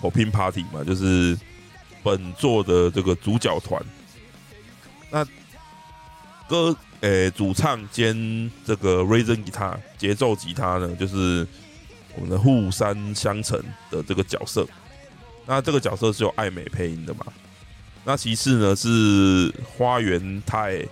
[0.00, 1.36] Popin Party 嘛，就是
[2.02, 3.82] 本作的这个主角团。
[5.10, 5.26] 那
[6.48, 6.76] 歌。
[7.02, 11.44] 诶、主唱兼这个 Rhythm Guitar 节奏吉他呢，就是
[12.14, 14.64] 我们的互山相成的这个角色。
[15.52, 17.26] 那这个角色是由爱美配音的嘛？
[18.04, 20.82] 那其次呢是花园太，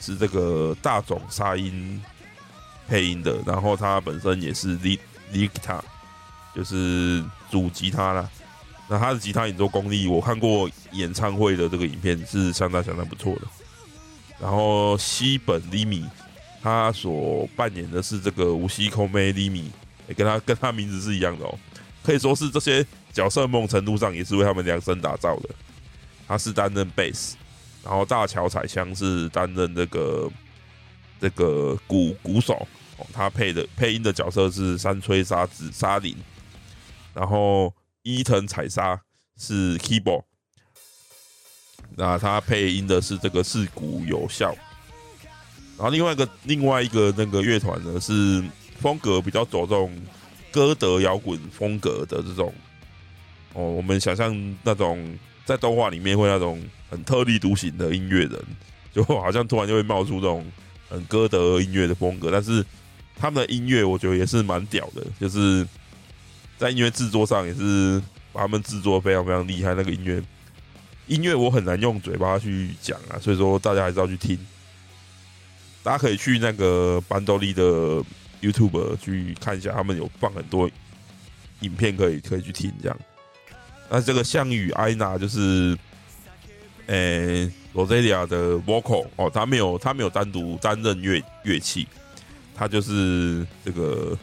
[0.00, 2.02] 是这个大冢沙音
[2.88, 3.36] 配音的。
[3.46, 4.98] 然后他本身也是 Lead
[5.30, 5.82] Lead Guitar，
[6.54, 8.30] 就是主吉他啦。
[8.88, 13.42] 那他的吉他演奏功力，我看过演唱会的这个影片是相当相当不错的。
[14.40, 16.02] 然后西本里米，
[16.62, 19.70] 他所扮演的是这个无锡空妹里米，
[20.16, 21.58] 跟他跟他名字是一样的哦，
[22.02, 22.82] 可以说是这些
[23.16, 25.48] 角色梦程度上也是为他们量身打造的。
[26.28, 27.34] 他是担任贝斯，
[27.82, 30.30] 然后大桥彩香是担任这个
[31.18, 32.68] 这个鼓鼓手，
[33.14, 36.14] 他配的配音的角色是山吹沙子沙林，
[37.14, 39.00] 然后伊藤彩沙
[39.38, 40.24] 是 keyboard。
[41.96, 44.54] 那他配音的是这个四谷有效，
[45.78, 48.44] 然后另外一个另外一个那个乐团呢是
[48.78, 49.90] 风格比较走这种
[50.50, 52.52] 歌德摇滚风格的这种
[53.56, 58.38] 哦，我们想象那种在动画里面会那种很特立独行的音乐人，
[58.92, 60.44] 就好像突然就会冒出这种
[60.90, 62.64] 很歌德音乐的风格，但是
[63.18, 65.66] 他们的音乐我觉得也是蛮屌的，就是
[66.58, 68.00] 在音乐制作上也是
[68.32, 70.22] 把他们制作非常非常厉害，那个音乐。
[71.06, 74.38] 音乐我很难用嘴巴去讲啊，所以说大家还是要去听。
[75.82, 78.02] 大家可以去那个班多利的
[78.42, 80.68] YouTube 去看一下，他们有放很多
[81.60, 82.98] 影片可以可以去听这样。
[83.88, 85.76] 那这个项羽艾娜就是，
[86.86, 91.86] 诶罗塞利亚的 Vocal 哦，他没有他没有单独担任乐乐器，
[92.54, 94.16] 他就是这个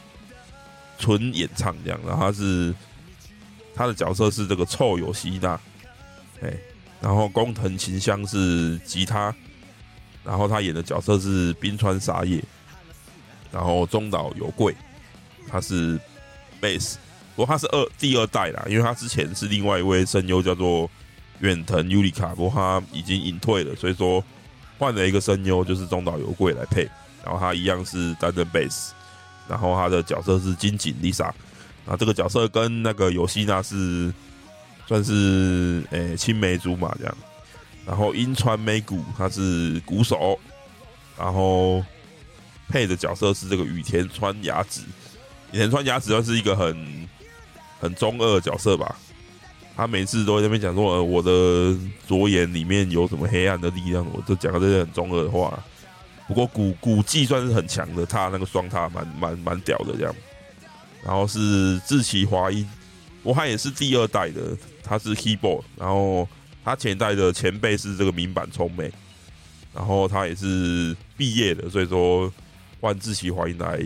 [1.00, 2.00] 纯演唱这样。
[2.06, 2.74] 然后他是
[3.76, 5.60] 他的角色是这个臭有希娜，
[6.42, 6.54] 哎。
[7.02, 9.36] 然后工藤琴香是吉他，
[10.24, 12.42] 然后他演的角色是冰川沙叶，
[13.52, 14.74] 然后中岛有贵
[15.50, 16.00] 他是
[16.62, 16.98] 贝斯，
[17.36, 20.90] 不过他是二第二代啦，因为他之前是另外一位声优叫做
[21.40, 24.24] 远藤尤里卡，不过他已经隐退了，所以说
[24.78, 26.90] 换了一个声优就是中岛由贵来配，
[27.24, 28.94] 然后他一样是担任贝斯，
[29.48, 31.34] 然后他的角色是金井丽莎，
[31.86, 34.14] 啊这个角色跟那个尤希娜是。
[34.86, 37.18] 算是诶、青梅竹马这样，
[37.86, 40.38] 然后樱川美鼓他是鼓手，
[41.18, 41.82] 然后
[42.68, 44.84] 配的角色是这个羽田川雅子，
[45.54, 47.08] 羽田川雅子算是一个很
[47.84, 48.98] 很中二的角色吧，
[49.76, 55.64] 他每次都在那边讲说，呃我的左眼里面有什么黑暗的力量，我就讲的这些很中二的话。
[56.28, 60.16] 不过古古技算是很强的，他那个双踏蛮蛮蛮屌的这样，
[61.04, 62.68] 然后是志崎华音，
[63.22, 64.58] 我看也是第二代的。
[64.86, 66.28] 他是 keyboard，然后
[66.62, 68.92] 他前一代的前辈是这个名版聪美，
[69.74, 72.30] 然后他也是毕业的，所以说
[72.82, 73.80] 换志崎华音来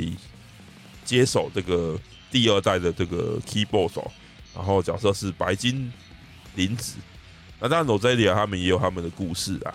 [1.06, 1.96] 接手这个
[2.32, 4.12] 第二代的这个 keyboard 手，
[4.56, 5.92] 然后角色是白金
[6.56, 6.96] 林子。
[7.60, 9.74] 那当然 Roselia 他们也有他们的故事啊。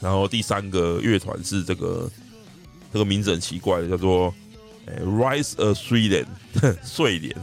[0.00, 2.10] 然后第三个乐团是这个
[2.92, 4.34] 这个名字很奇怪的，叫做
[4.86, 6.26] Rise of Sweden
[6.84, 7.34] 睡莲。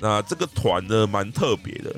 [0.00, 1.94] 那这个团呢，蛮特别的，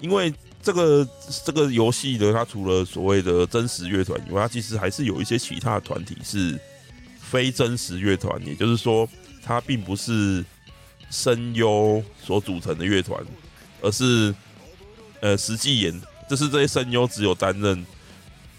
[0.00, 1.08] 因为这个
[1.44, 6.58] 这个游戏呢，它除了所谓的真实乐团以外，它其实还是有一些其他的团体是
[7.20, 9.08] 非真实乐团，也就是说，
[9.42, 10.44] 它并不是
[11.10, 13.20] 声优所组成的乐团，
[13.80, 14.34] 而是
[15.20, 17.84] 呃实际演，就是这些声优只有担任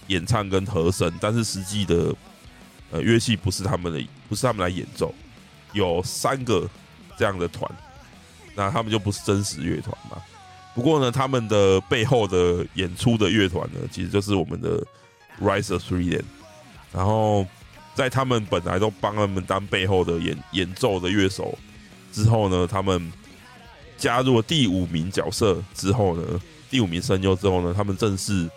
[0.07, 2.13] 演唱跟和声，但是实际的
[2.91, 5.13] 呃乐器不是他们的不是他们来演奏，
[5.71, 6.69] 有三个
[7.17, 7.69] 这样的团，
[8.53, 10.21] 那他们就不是真实乐团嘛。
[10.75, 14.83] 不过呢，他们的背后的演出的乐团呢，其实就是我们的
[15.39, 16.23] Rise of Three 点。
[16.91, 17.47] 然后
[17.93, 21.57] 在他们本来都帮他们当背后的演演奏的乐手
[22.11, 23.11] 之后呢，他们
[23.97, 28.49] 加入了第五名角色之后呢，第五名声优之后呢，他们正式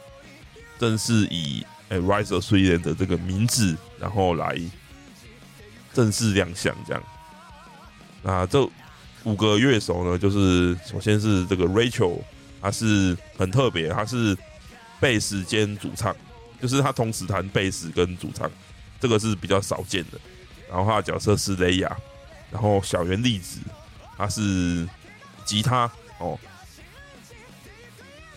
[0.78, 4.59] 正式以诶 Rise of Sweden 的这个名字，然后来
[5.93, 7.03] 正式亮相这样。
[8.22, 8.68] 那这。
[9.24, 12.20] 五个乐手呢，就是首先是这个 Rachel，
[12.62, 14.39] 他是很特别，他是
[15.01, 16.14] 贝斯兼主唱，
[16.62, 18.49] 就是他同时弹贝斯跟主唱，
[19.01, 20.18] 这个是比较少见的。
[20.68, 21.97] 然后他的角色是雷亚，
[22.51, 23.61] 然后小圆粒子
[24.16, 24.88] 他是
[25.44, 26.38] 吉他哦，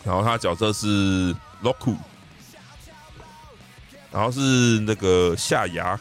[0.03, 1.97] 然后他的角色是 Roku，
[4.12, 5.99] 然后是那个夏牙，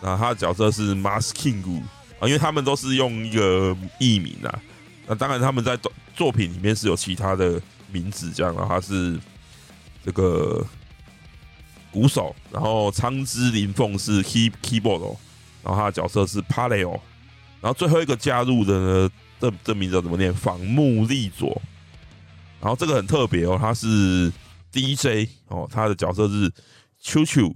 [0.00, 1.82] 然后他的角色是 Masking。
[2.20, 4.50] 啊，因为他们都是用一个艺名啊，
[5.06, 5.78] 那当然他们在
[6.16, 9.16] 作品里面是有其他的名字这样，然后他是
[10.04, 10.66] 这个
[11.92, 15.16] 鼓手，然后苍之林凤是 key keyboard，哦
[15.62, 16.92] 然后他的角色是 Paleo，
[17.60, 19.10] 然后最后一个加入的呢，
[19.40, 20.32] 这这名字怎么念？
[20.32, 21.60] 仿木利佐，
[22.60, 24.32] 然后这个很特别哦，他是
[24.72, 26.50] DJ 哦，他的角色是
[27.02, 27.54] Chuchu，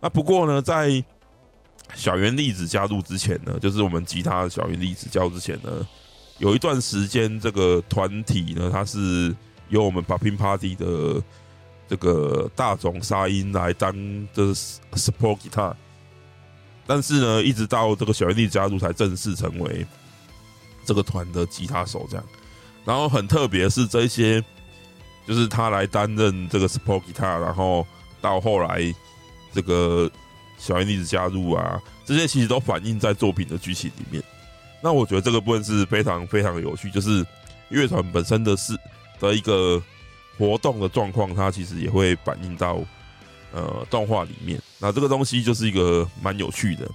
[0.00, 1.02] 那不过呢，在
[1.94, 5.86] 小圆粒子加入之前呢，就是我们吉他的小圆粒子加入之前呢，
[6.38, 9.34] 有一段时间这个团体呢，它是
[9.70, 11.20] 由我们 Popping Party 的
[11.88, 13.92] 这个大冢沙音来当
[14.32, 14.42] 这
[14.92, 15.74] support guitar，
[16.86, 19.86] 但是呢，一直到这个小圆粒子加入才正式成为
[20.84, 22.24] 这个团的吉他手这样。
[22.84, 24.44] 然后很特别是这些，
[25.26, 27.86] 就是他来担任这个 support guitar，然后
[28.20, 28.94] 到后来
[29.52, 30.10] 这个。
[30.60, 34.20] 小圆粒子加入啊，这些其实都反映在作品的剧情里面。
[34.82, 37.24] 那我觉得这个部分是非常非常有趣，就是
[37.68, 38.76] 乐团本身的是
[39.20, 39.80] 的一个
[40.38, 42.78] 活动的状况，它其实也会反映到
[43.52, 44.58] 呃动画里面。
[44.78, 46.88] 那这个东西就是一个蛮有趣的，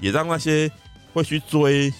[0.00, 0.70] 也让那些
[1.14, 1.92] 会去追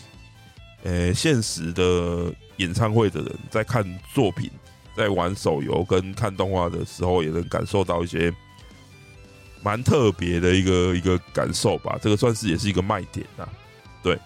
[0.83, 4.51] 呃现实的演唱会的人，在看作品、
[4.97, 8.35] 在玩手游跟看动画的时候，也能感受到一些。
[9.63, 13.49] 蛮特别的一个一个感受吧，这个算是也是一个卖点啊。
[14.01, 14.17] 对，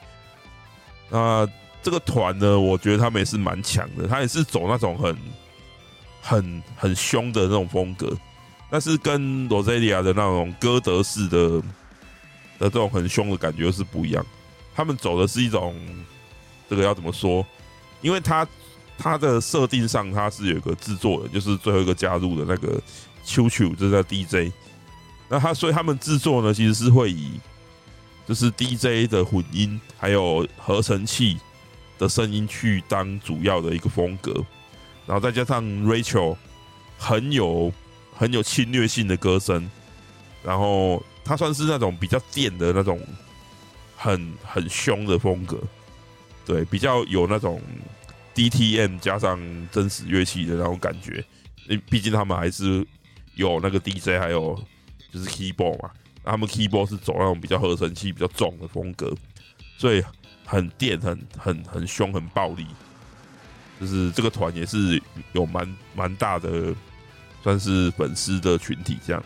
[1.08, 1.48] 那
[1.82, 5.16] 这个团呢，我觉得他们也是蛮强的，他也是走那种很
[6.20, 8.16] 很很凶的那种风格，
[8.70, 11.62] 但是跟罗塞利亚的那种歌德式的的
[12.60, 14.24] 这种很凶的感觉是不一样。
[14.74, 15.74] 他们走的是一种
[16.68, 17.44] 这个要怎么说？
[18.00, 18.46] 因为他
[18.96, 22.80] 他的设定上他是有一个制作人，就是最后一个加入的那个
[23.24, 24.52] 秋秋，就是在 DJ。
[25.28, 27.32] 那他所以他们制作呢，其实是会以
[28.26, 31.38] 就是 DJ 的混音，还有合成器
[31.98, 34.32] 的声音去当主要的一个风格，
[35.06, 36.36] 然后再加上 Rachel
[36.98, 37.72] 很有
[38.14, 39.70] 很有侵略性的歌声，
[40.42, 43.00] 然后他算是那种比较电的那种
[43.96, 45.58] 很很凶的风格，
[46.44, 47.60] 对，比较有那种
[48.34, 49.38] DTM 加上
[49.70, 51.24] 真实乐器的那种感觉，
[51.68, 52.86] 因为毕竟他们还是
[53.34, 54.62] 有那个 DJ 还有。
[55.12, 55.90] 就是 keyboard 嘛，
[56.22, 59.12] 他们 keyboard 是走那种比较合成器比较重的风格，
[59.76, 60.00] 所以
[60.46, 62.64] 很电、很很很凶、很暴力。
[63.80, 65.02] 就是这个团也是
[65.32, 66.74] 有蛮蛮大的，
[67.42, 69.24] 算是粉丝的群体这样。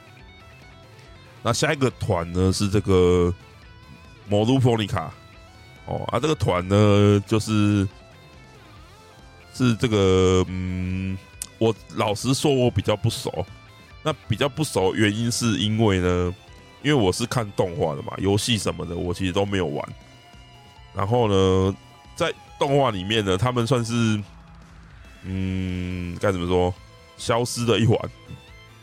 [1.42, 3.34] 那下一个团呢是这个
[4.30, 4.96] Monophonic
[5.86, 7.86] 哦，啊，这个团呢就是
[9.52, 11.18] 是这个嗯，
[11.58, 13.44] 我老实说，我比较不熟。
[14.06, 16.34] 那比较不熟，原因是因为呢，
[16.82, 19.88] 因为我是看动画的嘛，游戏什么的我其实都没有玩。
[20.94, 21.76] 然后呢，
[22.14, 24.22] 在动画里面呢，他们算是，
[25.24, 26.72] 嗯，该怎么说，
[27.16, 27.98] 消失的一环。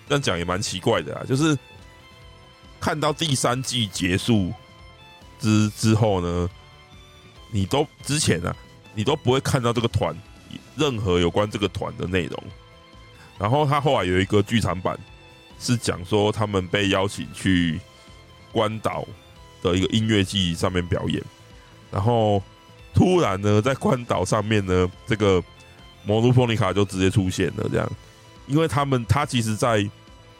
[0.09, 1.57] 这样讲也蛮奇怪的啊，就是
[2.79, 4.53] 看到第三季结束
[5.39, 6.49] 之之后呢，
[7.49, 8.55] 你都之前啊，
[8.93, 10.15] 你都不会看到这个团
[10.75, 12.43] 任何有关这个团的内容。
[13.39, 14.99] 然后他后来有一个剧场版。
[15.63, 17.79] 是讲说他们被邀请去
[18.51, 19.07] 关岛
[19.61, 21.23] 的一个音乐季上面表演，
[21.91, 22.41] 然后
[22.95, 25.39] 突然呢，在关岛上面呢，这个
[26.03, 27.67] 魔都波尼卡就直接出现了。
[27.71, 27.91] 这样，
[28.47, 29.87] 因为他们他其实，在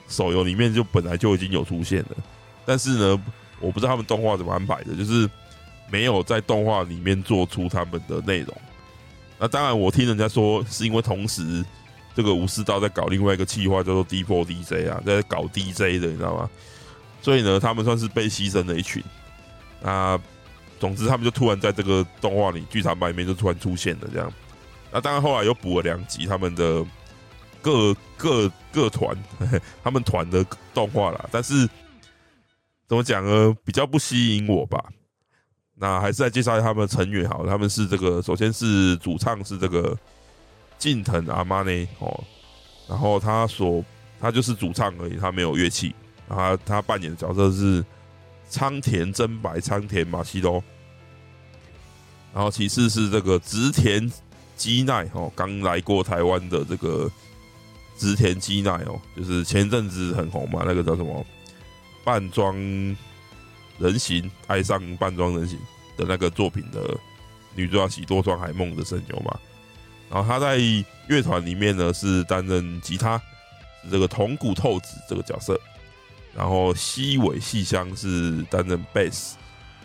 [0.07, 2.18] 手游里面就本来就已经有出现了，
[2.66, 3.24] 但是呢，
[3.59, 5.30] 我不知道他们动画怎么安排的，就是
[5.89, 8.55] 没有在动画里面做出他们的内容。
[9.39, 11.64] 那当然，我听人家说是因为同时。
[12.14, 16.49] 这个武士道在搞另外一个企划，叫做 D4 DJ 啊，在搞 DJ 的，你知道吗？
[17.22, 19.01] 所以呢，他们算是被牺牲的一群。
[19.82, 20.20] 那
[20.78, 24.30] 总之他们就突然在这个动画里剧场版里面就突然出现了这样。
[24.92, 26.86] 那当然后来又补了两集他们的
[27.62, 29.16] 各各各团
[29.84, 31.68] 他们团的动画啦，但是
[32.88, 33.56] 怎么讲呢？
[33.64, 34.84] 比较不吸引我吧。
[35.76, 39.98] 那还是再介绍一下他们成员好，他们是这个，首先是主唱是这个
[40.78, 42.24] 近藤阿妈呢哦，
[42.88, 43.84] 然后他所
[44.20, 45.96] 他就是主唱而已，他没有乐器，
[46.28, 47.84] 然后他，他扮演的角色是
[48.48, 50.64] 仓田真白、仓田马西多，
[52.32, 54.08] 然后其次是这个植田
[54.62, 57.09] 基奈哦，刚来过台湾的这个
[57.97, 61.26] 植田基奈哦，就是前阵子很红嘛，那个叫什么
[62.03, 62.55] 半装。
[63.80, 65.57] 人形爱上半装人形
[65.97, 66.95] 的那个作品的
[67.55, 69.39] 女主角喜多川海梦的声优嘛，
[70.07, 70.59] 然后他在
[71.07, 73.20] 乐团里面呢是担任吉他，
[73.89, 75.59] 这个铜鼓透子这个角色，
[76.36, 79.36] 然后西尾细香是担任贝斯，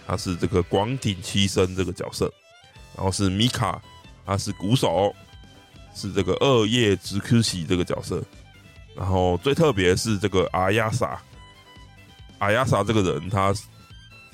[0.06, 2.30] 他是这个广町七生这个角色，
[2.94, 3.80] 然后是米卡，
[4.26, 5.14] 他是鼓手，
[5.94, 8.22] 是这个二叶直科喜这个角色，
[8.96, 11.18] 然后最特别是这个阿亚莎，
[12.38, 13.54] 阿亚莎这个人他。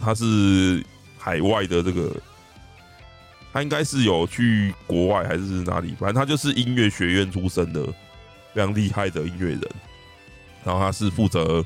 [0.05, 0.85] 他是
[1.17, 2.11] 海外的这个，
[3.53, 5.95] 他应该是有去国外还是哪里？
[5.97, 7.87] 反正他就是音乐学院出身的，
[8.53, 9.61] 非常厉害的音乐人。
[10.65, 11.65] 然后他是负责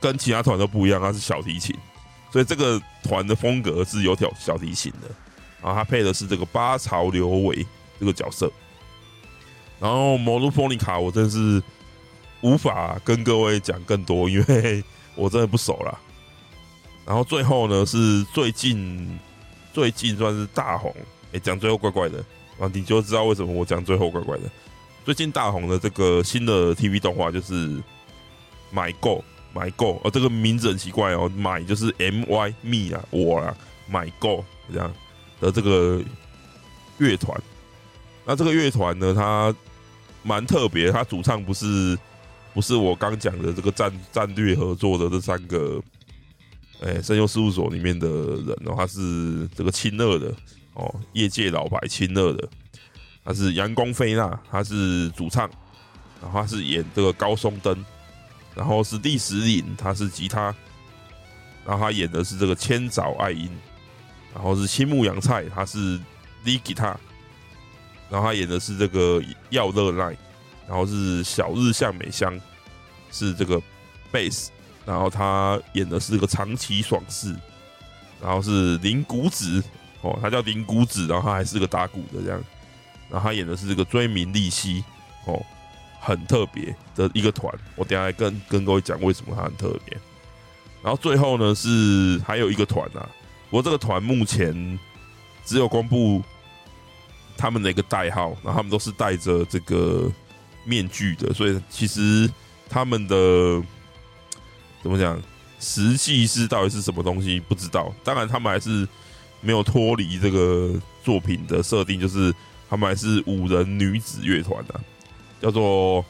[0.00, 1.72] 跟其他团都不一样，他是小提琴，
[2.32, 5.08] 所以这个团的风格是有条小提琴的。
[5.62, 7.66] 然后他配的是这个八朝留尾
[7.98, 8.50] 这个角色。
[9.80, 11.62] 然后摩鲁波尼卡，我真是
[12.40, 14.82] 无法跟各位讲更多，因为
[15.14, 15.98] 我真的不熟啦。
[17.06, 19.18] 然后最后呢，是最近
[19.72, 20.94] 最近算是大红，
[21.32, 22.18] 哎，讲最后怪怪的
[22.58, 24.44] 啊，你就知道为什么我讲最后怪怪的。
[25.04, 27.68] 最近大红的这个新的 TV 动画就是
[28.74, 33.56] 《My Go My Go》，哦，这个名字很奇怪哦，My 就是 M Y Me 啊，我啊
[33.90, 34.92] ，My Go 这样
[35.40, 36.02] 的这个
[36.98, 37.40] 乐团。
[38.24, 39.54] 那这个乐团呢，它
[40.22, 41.98] 蛮特别，它主唱不是
[42.54, 45.82] 不是我刚讲的这个战战略合作的这三个。
[46.80, 50.32] 哎，声优事务所里面的人哦，他是这个亲热的
[50.74, 52.48] 哦，业界老牌亲热的，
[53.24, 55.50] 他是阳光菲娜，他是主唱，
[56.22, 57.84] 然后他是演这个高松登，
[58.54, 60.54] 然后是第十影，他是吉他，
[61.66, 63.50] 然后他演的是这个千早爱音，
[64.34, 65.98] 然后是青木阳菜，他是
[66.44, 66.86] lead 吉他，
[68.10, 70.16] 然后他演的是这个耀乐奈，
[70.68, 72.38] 然后是小日向美香，
[73.10, 73.60] 是这个
[74.10, 74.50] 贝斯。
[74.86, 77.36] 然后他演的是这个长崎爽士，
[78.22, 79.62] 然后是林谷子
[80.00, 82.42] 哦，他叫林谷子，然后他还是个打鼓的这样，
[83.10, 84.82] 然后他演的是这个追名利息
[85.26, 85.44] 哦，
[86.00, 89.94] 很特别的一个团，我等下来跟跟各位讲为什么他很特别。
[90.82, 93.06] 然后最后呢是还有一个团啊，
[93.50, 94.78] 不过这个团目前
[95.44, 96.22] 只有公布
[97.36, 100.10] 他们的一个代号，然后他们都是戴着这个
[100.64, 102.30] 面具的，所以其实
[102.68, 103.62] 他们的。
[104.80, 105.20] 怎么讲？
[105.58, 107.40] 实际是到底是什么东西？
[107.40, 107.92] 不知道。
[108.04, 108.86] 当然，他们还是
[109.40, 112.32] 没有脱离这个作品的设定，就是
[112.70, 114.80] 他们还是五人女子乐团的，
[115.42, 116.04] 叫做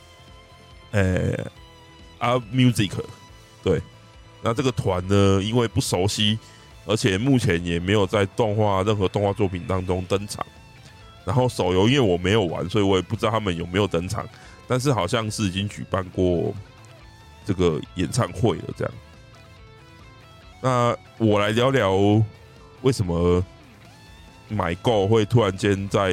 [0.91, 1.33] 呃
[2.19, 2.93] 阿 music。
[3.63, 3.81] 对，
[4.43, 6.39] 那这个团呢，因为不熟悉，
[6.89, 10.45] 而且目前也没有在动画任何动画作品当中登场。
[11.25, 14.29] 然后手游因为我没有玩，所以我也不知道他们有没有登场。
[14.67, 16.53] 但是好像是已经举办过。
[17.47, 18.95] 这个演唱会了，这样。
[20.61, 22.23] 那我来聊聊
[22.83, 23.43] 为什么
[24.49, 26.13] 买购会突然间在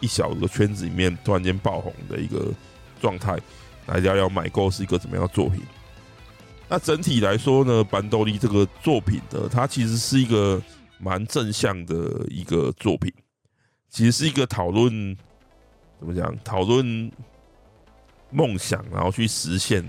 [0.00, 2.52] 一小个圈子里面突然间爆红的一个
[3.00, 3.38] 状态，
[3.86, 5.62] 来聊聊买购是一个怎么样的作品。
[6.70, 10.62] 那整体来说呢，班多利这个作品呢，它其实是一个
[10.98, 13.12] 蛮正向的一个作品，
[13.90, 15.14] 其实是一个讨论
[15.98, 17.12] 怎么讲，讨论
[18.30, 19.84] 梦想，然后去实现。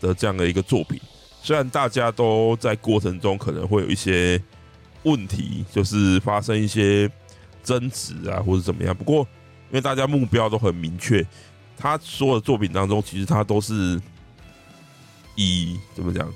[0.00, 1.00] 的这样的一个作品，
[1.42, 4.40] 虽然大家都在过程中可能会有一些
[5.02, 7.10] 问题，就是发生一些
[7.64, 8.94] 争执啊，或者怎么样。
[8.96, 9.26] 不过，
[9.70, 11.26] 因为大家目标都很明确，
[11.76, 14.00] 他所有的作品当中，其实他都是
[15.38, 16.28] 以怎么讲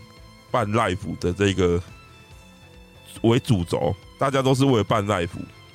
[0.49, 1.83] 办 live 的这个
[3.23, 5.29] 为主轴，大家都是为了办 live，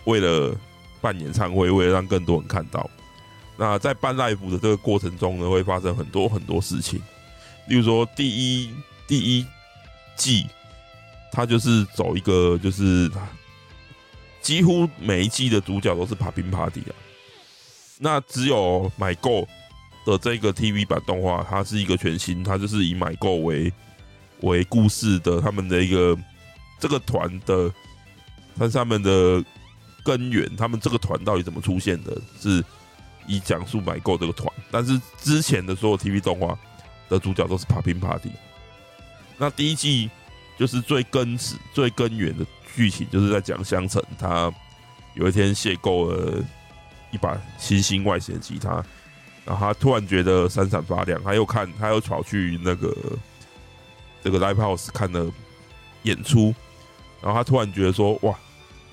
[0.05, 0.55] 为了
[1.01, 2.89] 办演唱会，为了让更多人看到。
[3.57, 7.01] 那在办 live 的这个过程中呢，会发生很多很多事情。
[7.67, 8.73] 例如说，第一
[9.05, 9.45] 第一
[10.15, 10.47] 季，
[11.33, 13.11] 他就是走一个，就是
[14.41, 16.95] 几乎每一季的主角都是爬冰爬地啊。
[17.99, 19.45] 那只有买够
[20.07, 23.71] 的这个 TV 版动画，它是一个全新，它就是以买购为
[24.41, 26.17] 为故事的他们的一个
[26.79, 27.69] 这个团的，
[28.57, 29.43] 他他们的
[30.05, 32.19] 根源，他们这个团到底怎么出现的？
[32.39, 32.63] 是
[33.27, 36.57] 以讲述买购这个团，但是之前的所有 TV 动画
[37.09, 38.31] 的主角都是 Popping Party。
[39.37, 40.09] 那第一季
[40.57, 44.49] 就是最根始、最根源的剧情，就是在讲香橙他
[45.15, 46.41] 有一天邂逅了
[47.11, 48.81] 一把新兴外形的吉他。
[49.47, 52.93] 然后他突然觉得闪闪发亮，他又看，他又跑去那个
[54.21, 55.31] 这个 live house 看了
[56.03, 56.53] 演出，
[57.21, 58.37] 然后他突然觉得说，哇，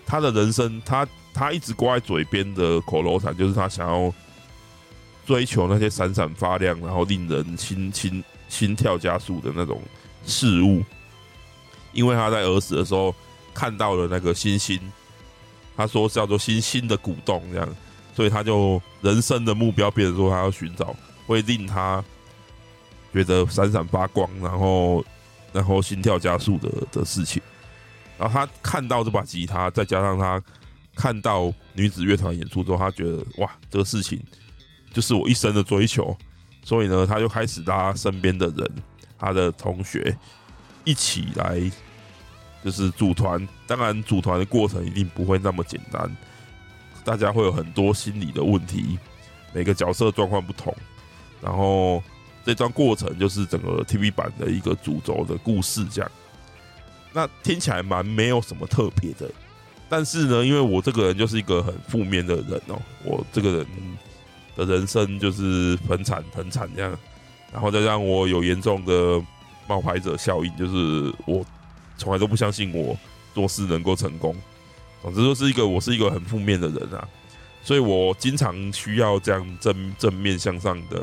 [0.06, 4.14] 他的人生，他他一直挂在嘴边的口头禅，就是他想要
[5.26, 9.82] 追求那些闪闪发亮，然后令人心心心跳加速的那种
[10.24, 10.84] 事物，
[11.92, 13.12] 因为他在儿时的时候
[13.52, 14.80] 看到了那个星星，
[15.76, 17.68] 他说叫做星星的鼓动这样。
[18.14, 20.94] 所以他就人生的目标变成说，他要寻找
[21.26, 22.02] 会令他
[23.12, 25.04] 觉得闪闪发光，然后
[25.52, 27.42] 然后心跳加速的的事情。
[28.16, 30.40] 然后他看到这把吉他，再加上他
[30.94, 34.22] 看到女子乐团演出之后，他觉得哇，这个事情
[34.92, 36.16] 就是我一生的追求。
[36.62, 38.70] 所以呢，他就开始拉身边的人，
[39.18, 40.16] 他的同学
[40.84, 41.60] 一起来，
[42.64, 43.46] 就是组团。
[43.66, 46.16] 当然，组团的过程一定不会那么简单。
[47.04, 48.98] 大家会有很多心理的问题，
[49.52, 50.74] 每个角色状况不同，
[51.42, 52.02] 然后
[52.44, 56.10] 这段过程就是整个 TV 版的一个主轴的故事，这样。
[57.12, 59.30] 那听起来蛮没有什么特别的，
[59.88, 63.66] 但是呢，因为我这个人就是一个很负面的人哦，我这个人
[64.56, 66.98] 的人生就是很惨很惨这样，
[67.52, 69.22] 然后再让我有严重的
[69.68, 71.44] 冒牌者效应，就是我
[71.96, 72.96] 从来都不相信我
[73.32, 74.34] 做事能够成功。
[75.04, 77.06] 总之，就是一个我是一个很负面的人啊，
[77.62, 81.02] 所以我经常需要这样正正面向上的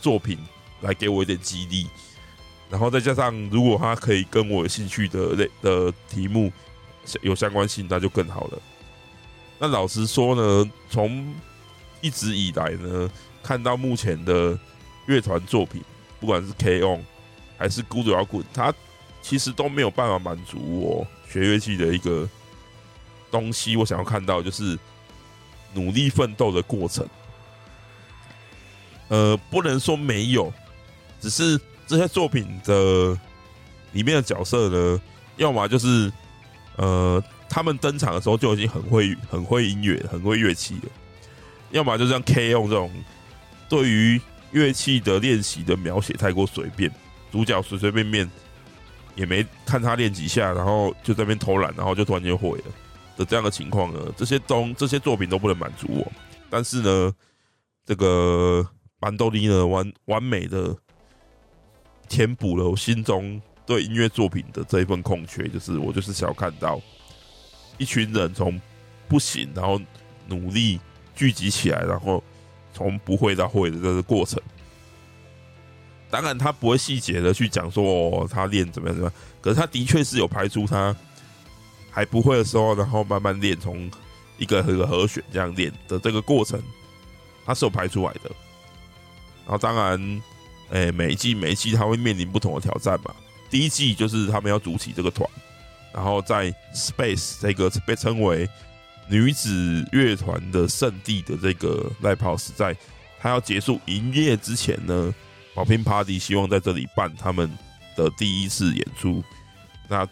[0.00, 0.36] 作品
[0.80, 1.86] 来给我一点激励，
[2.68, 6.50] 然后再加上如果他可以跟我有兴趣的类的题目
[7.20, 8.58] 有相关性，那就更好了。
[9.60, 11.32] 那老实说呢，从
[12.00, 13.08] 一直以来呢，
[13.40, 14.58] 看到目前的
[15.06, 15.80] 乐团作品，
[16.18, 17.00] 不管是 K-ON
[17.56, 18.74] 还是 Good 摇滚，他
[19.20, 22.28] 其实都没有办法满足我学乐器的一个。
[23.32, 24.78] 东西我想要看到就是
[25.74, 27.04] 努力奋斗的过程，
[29.08, 30.52] 呃，不能说没有，
[31.18, 33.18] 只是这些作品的
[33.92, 35.00] 里面的角色呢，
[35.36, 36.12] 要么就是
[36.76, 40.90] 呃，他们登场的时候就已经很会很会音乐、很会乐器了，
[41.70, 42.90] 要么就像 K-ON 这种
[43.68, 44.20] 对于
[44.50, 46.90] 乐器的练习的描写太过随便，
[47.32, 48.30] 主角随随便便
[49.14, 52.64] 也没看他练几下，然后就在那边偷懒，然后就突然间毁了。
[53.16, 56.12] 的这样的情况呢，这些东这些作品都不能满足我，
[56.48, 57.14] 但是呢，
[57.84, 58.66] 这个
[58.98, 60.76] 班多利呢完完美的
[62.08, 66.80] 填补了我心中对音乐作品的这一份空缺，就是我就是想要看到
[67.78, 68.60] 一群人从
[69.08, 69.80] 不行，然后
[70.26, 70.80] 努力
[71.14, 72.22] 聚集起来，然后
[72.72, 74.40] 从不会到会的这个过程。
[76.10, 80.94] 当然，他不会细节的去讲说哦，他练怎么样怎么样，可是他的确是有排出他。
[81.92, 83.88] 还不会的时候，然后慢慢练，从
[84.38, 86.60] 一个一个和弦这样练的这个过程，
[87.44, 88.30] 它是有排出来的。
[89.44, 90.22] 然后当然，
[90.70, 93.14] 诶、每一季每一季他会面临不同的挑战嘛。
[93.50, 95.28] 第一季就是他们要组起这个团，
[95.92, 98.48] 然后在 Space 这个被称为
[99.08, 102.74] 女子乐团的圣地的这个 Live House，在
[103.20, 105.14] 他要结束营业之前呢
[105.54, 107.50] 宝瓶 Party 希望在这里办他们
[107.94, 109.22] 的第一次演出。
[109.88, 110.08] 那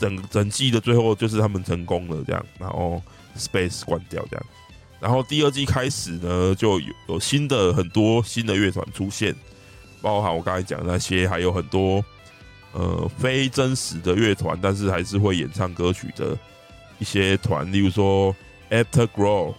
[0.00, 3.00] 整整季的最后就是他们成功了，这样，然后
[3.36, 4.46] Space 关掉这样，
[4.98, 9.34] 然后第二季开始呢，就有有新的很多新的乐团出现，
[10.02, 12.04] 包含我刚才讲那些，还有很多
[12.72, 16.36] 呃非真实的乐团，但是还是会演唱歌曲的
[16.98, 18.34] 一些团，例如说
[18.70, 19.54] Afterglow，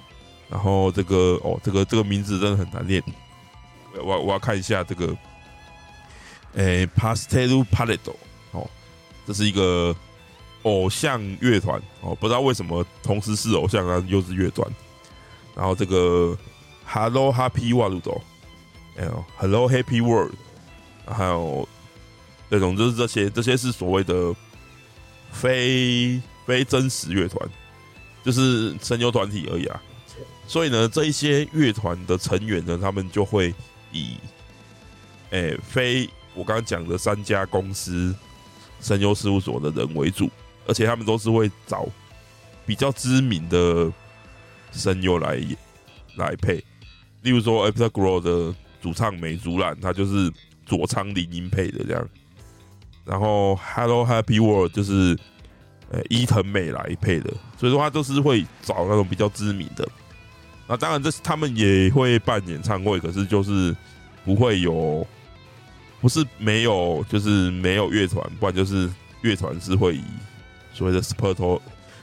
[0.49, 3.01] 然后这个哦，这个这个名字真的很难念，
[4.03, 5.15] 我我要看一下这个，
[6.55, 8.15] 诶，Pastel Paleto，
[8.51, 8.69] 哦，
[9.25, 9.95] 这是一个。
[10.63, 14.67] 偶像乐团哦，不知道为什么同时是偶像啊，又是乐团。
[15.55, 16.37] 然后这个
[16.85, 18.07] Hello Happy World，
[18.97, 20.33] 哎呦，Hello Happy World，
[21.05, 21.67] 还有
[22.49, 24.33] 这种就是这些，这些是所谓的
[25.31, 27.49] 非非真实乐团，
[28.23, 29.81] 就是声优团体而已啊。
[30.47, 33.53] 所以呢，这一些乐团的成员呢，他们就会
[33.91, 34.15] 以
[35.31, 38.15] 哎非我刚刚讲的三家公司
[38.79, 40.29] 声优事务所的人为主。
[40.67, 41.87] 而且他们都是会找
[42.65, 43.91] 比较知名的
[44.71, 45.41] 声优来
[46.15, 46.63] 来配，
[47.21, 50.31] 例如说 Afterglow 的主唱美竹兰，他就是
[50.65, 52.09] 佐仓林音配的这样。
[53.03, 55.17] 然后 Hello Happy World 就是
[55.89, 59.87] 呃伊藤美来配的，所以说他都是会找那种比较知名的。
[60.67, 63.75] 那当然，这是他们也会办演唱会，可是就是
[64.23, 65.05] 不会有，
[65.99, 68.89] 不是没有，就是没有乐团，不然就是
[69.21, 70.03] 乐团是会以
[70.73, 71.59] 所谓的 support，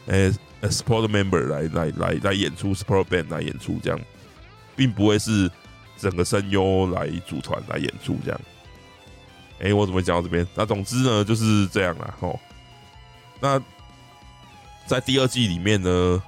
[0.07, 0.31] 呃
[0.63, 4.01] ，support member 来来来来演出，support band 来演出这样，
[4.77, 5.51] 并不会是
[5.97, 8.41] 整个声优来组团来演出这样。
[9.61, 10.47] 诶、我怎么讲到这边？
[10.55, 12.15] 那总之呢，就是这样啦。
[12.21, 12.39] 吼。
[13.41, 13.61] 那
[14.87, 16.23] 在第二季里面呢？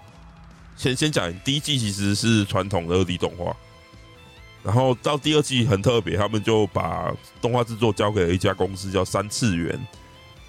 [0.76, 3.54] 先先讲第一季其实是传统的二 D 动画，
[4.62, 9.78] 然后到第二季很特别，他们就把动画制作交给了一家公司叫三次元，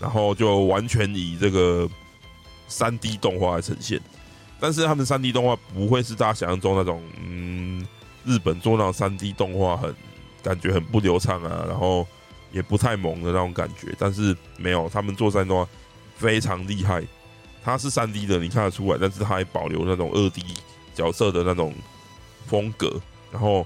[0.02, 1.88] 然后就完全以这个
[2.68, 4.02] 三 D 动画来呈现。
[4.60, 7.86] 但是他们三 D 动画不会是大家想象中那种，嗯，
[8.26, 9.96] 日本做那种三 D 动画很
[10.44, 12.06] 感觉很不流畅啊，然后
[12.52, 13.96] 也不太萌的那种感觉。
[13.98, 15.70] 但是没有，他们做三 D 动画
[16.18, 17.04] 非常厉害。
[17.64, 20.44] 它是三 D 的，你看得出来，但是它还保留那种二 D
[20.96, 21.74] 角色的那种
[22.48, 23.00] 风格，
[23.32, 23.66] 然后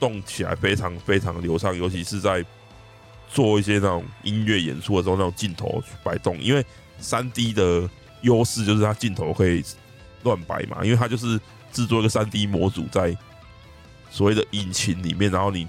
[0.00, 2.42] 动起来非常非常流畅，尤其是在
[3.34, 6.40] 做一些那种音乐演出的时候，那种镜头去摆动。
[6.40, 6.64] 因为
[7.00, 9.60] 三 D 的优势就是它镜头可以
[10.22, 11.40] 乱摆嘛，因为它就是
[11.72, 13.14] 制作一个三 D 模组在
[14.08, 15.66] 所谓的引擎里面，然后你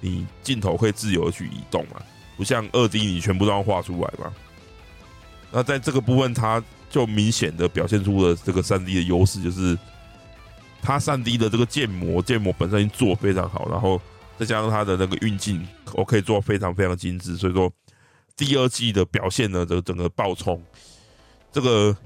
[0.00, 2.00] 你镜头可以自由的去移动嘛，
[2.36, 4.32] 不像二 D 你全部都要画出来嘛。
[5.50, 9.76] 那在这个部分，它就明显的表现出了这个三 D 的优势，就是
[10.80, 14.00] 它三 D 的这个建模，建模本身已经做非常好，然后
[14.38, 17.72] 再加上它的那个运镜，我可以做非常非常精致，所以说
[18.36, 20.62] 第二季的表现呢，这整个爆冲，
[21.52, 21.96] 这个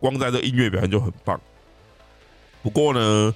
[0.00, 1.40] 光在这音乐表现就很棒。
[2.62, 3.34] 不过呢，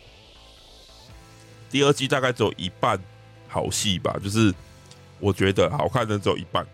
[1.70, 2.98] 第二季大概只有一半
[3.46, 4.54] 好戏吧，就是
[5.18, 6.64] 我觉得好看的只有一半，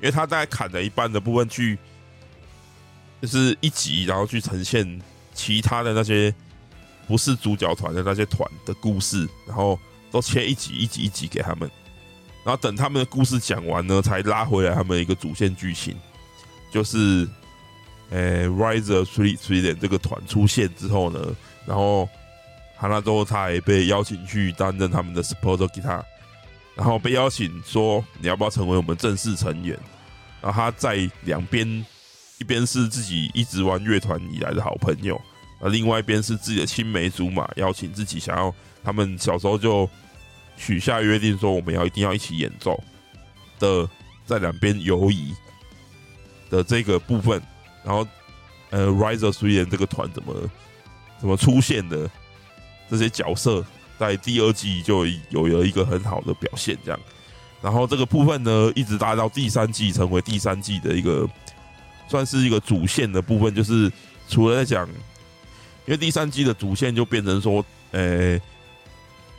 [0.00, 1.78] 因为他大概砍了一半的部分去。
[3.18, 5.00] 就是一集，然后去呈现
[5.32, 6.32] 其他的那些
[7.08, 9.76] 不是主角团的那些团的故事，然后
[10.10, 11.70] 都切一集一集一集给他们，
[12.44, 15.96] 然后等他们的故事讲完呢，才拉回来他们一个主线剧情，
[16.70, 17.28] 就是
[18.10, 21.20] 呃，Rise of Sweden 这个团出现之后呢，
[21.66, 22.08] 然后
[22.76, 26.02] 哈纳多他也被邀请去担任他们的 support guitar，
[26.74, 29.78] 然后被邀请说你要不要成为我们正式成员，
[30.40, 31.84] 然后他在两边。
[32.38, 35.18] 一边是自己一直玩乐团以来的好朋友，
[35.58, 38.54] 而另外一边是自己的青梅竹马，邀请自己想要
[38.84, 39.88] 他们小时候就
[40.56, 42.82] 许下约定，说我们要一定要一起演奏
[43.58, 43.88] 的，
[44.24, 45.34] 在两边游移
[46.50, 47.40] 的这个部分，
[47.84, 48.06] 然后
[48.70, 50.34] 呃，Rise of Sweden 这个团怎么
[51.20, 52.10] 怎么出现的
[52.90, 53.64] 这些角色，
[53.98, 57.00] 在第二季就有了一个很好的表现，这样，
[57.62, 61.28] 然后这个部分呢，一直搭到第三季，成为第三季的一个。
[62.08, 63.90] 算是一个主线的部分，就是
[64.28, 64.88] 除了在讲，
[65.86, 68.38] 因为第三季的主线就变成说，呃、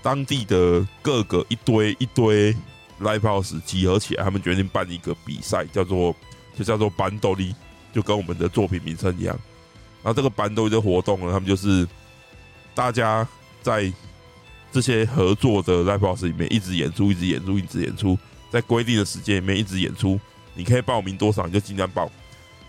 [0.02, 2.54] 当地的各个一堆一堆
[3.02, 6.16] live house 集合起来，他们决定办一个比赛，叫做
[6.58, 7.54] 就叫做班斗力，
[7.93, 9.38] 就跟我们的作品名称一样。
[10.04, 11.86] 然后这个班斗力的活动呢，他们就是
[12.74, 13.28] 大家
[13.62, 13.91] 在
[14.72, 18.18] 这些合作的 live house 里面一直演出，一直演出，一直演出，
[18.50, 20.18] 在规定的时间里面一直演出。
[20.54, 22.10] 你可以报名多少，你就尽量报。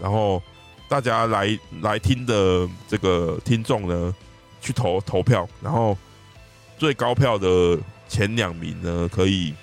[0.00, 0.42] 然后
[0.88, 4.14] 大家来来听的这个听众呢，
[4.58, 5.96] 去投投票，然后
[6.78, 7.78] 最高票的
[8.08, 9.54] 前两名呢，可以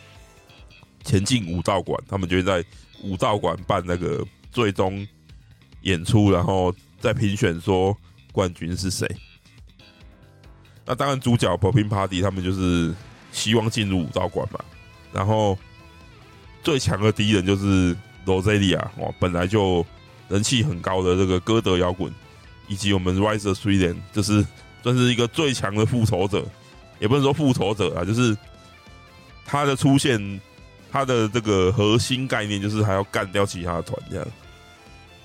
[1.03, 1.99] 前进武道馆。
[2.07, 2.63] 他们就会在
[3.01, 5.05] 武道馆办那个最终
[5.81, 7.97] 演出，然后再评选说
[8.31, 9.09] 冠军是谁。
[10.85, 12.93] 那当然，主角 Popping Party 他们就是
[13.31, 14.59] 希望进入武道馆嘛。
[15.11, 15.57] 然后
[16.61, 17.97] 最强的敌人就是
[18.27, 19.83] Roselia 哇，本来就。
[20.27, 22.11] 人气很高的这个歌德摇滚，
[22.67, 24.43] 以及我们 Rise of Sweden，就是
[24.81, 26.43] 算是一个最强的复仇者，
[26.99, 28.35] 也不能说复仇者啊，就是
[29.45, 30.41] 他的出现，
[30.91, 34.27] 他的这个核心概念就是还要干掉其他的团这样。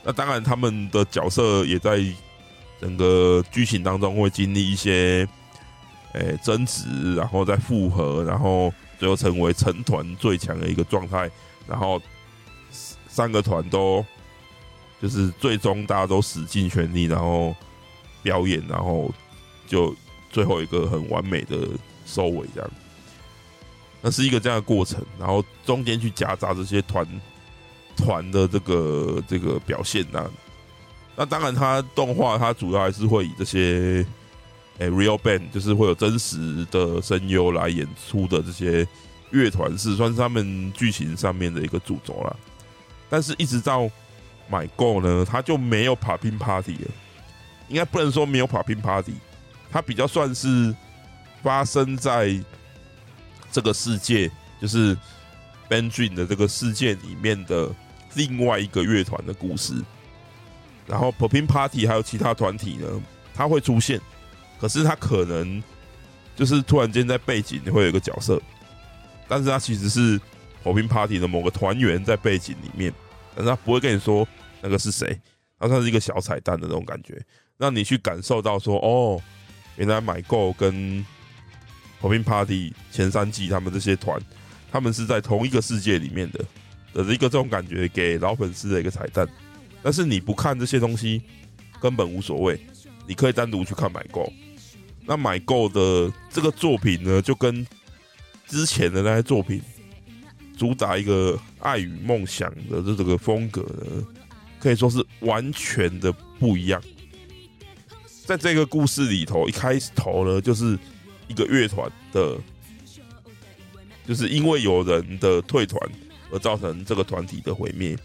[0.05, 2.03] 那当然，他们的角色也在
[2.81, 5.27] 整个剧情当中会经历一些，
[6.13, 11.31] 诶争执，然后再复合，然后最后成为成团最强的一个状态，
[11.67, 12.01] 然后
[13.09, 14.05] 三个团都。
[15.01, 17.55] 就是最终大家都使尽全力，然后
[18.23, 19.11] 表演，然后
[19.67, 19.95] 就
[20.31, 21.69] 最后一个很完美的
[22.05, 22.71] 收尾，这样。
[24.03, 27.07] 那是一个这样的过程，然后中间去夹杂这些团
[27.97, 30.31] 团的这个这个表现啊。
[31.17, 34.05] 那当然，它动画它主要还是会以这些
[34.79, 38.89] 诶、real band，就是会有真实的声优来演出的这些
[39.31, 42.35] 乐团，是算是他们剧情上面的一个主轴啦。
[43.11, 43.91] 但是，一直到
[44.51, 46.91] 买够呢，他就没有 Popping Party 了。
[47.69, 49.15] 应该不能说没有 Popping Party，
[49.71, 50.75] 它比较算是
[51.41, 52.37] 发生在
[53.53, 54.29] 这个世界，
[54.61, 54.97] 就是
[55.69, 57.71] Bang Dream 的这个世界里面的
[58.15, 59.75] 另外一个乐团的故事。
[60.87, 62.89] 然后 Popping Party 还有其他团体呢，
[63.33, 64.01] 它会出现，
[64.61, 65.63] 可是它可能
[66.35, 68.43] 就是突然间在背景会有一个角色，
[69.29, 70.21] 但是他其实是
[70.65, 72.93] Popping Party 的某个团员在背景里面，
[73.37, 74.27] 但是他不会跟你说
[74.61, 75.21] 那个是谁，
[75.59, 77.21] 它算是一个小彩蛋的那种感觉。
[77.59, 79.21] 让你去感受到说，哦，
[79.77, 81.05] 原来买购跟
[82.01, 84.19] Popping Party 前三季他们这些团，
[84.73, 86.45] 他们是在同一个世界里面的
[86.95, 89.29] 的一个这种感觉，给老粉丝的一个彩蛋。
[89.83, 91.23] 但是你不看这些东西，
[91.81, 92.59] 根本无所谓。
[93.07, 94.33] 你可以单独去看买购。
[95.05, 97.67] 那买购的这个作品呢，就跟
[98.47, 99.61] 之前的那些作品，
[100.57, 104.07] 主打一个爱与梦想的这个风格呢，
[104.61, 106.81] 可以说是完全的不一样。
[108.27, 110.79] 在这个故事里头，一开始头呢，就是
[111.27, 112.39] 一个乐团的，
[114.07, 115.81] 就是因为有人的退团
[116.31, 117.99] 而造成这个团体的毁灭。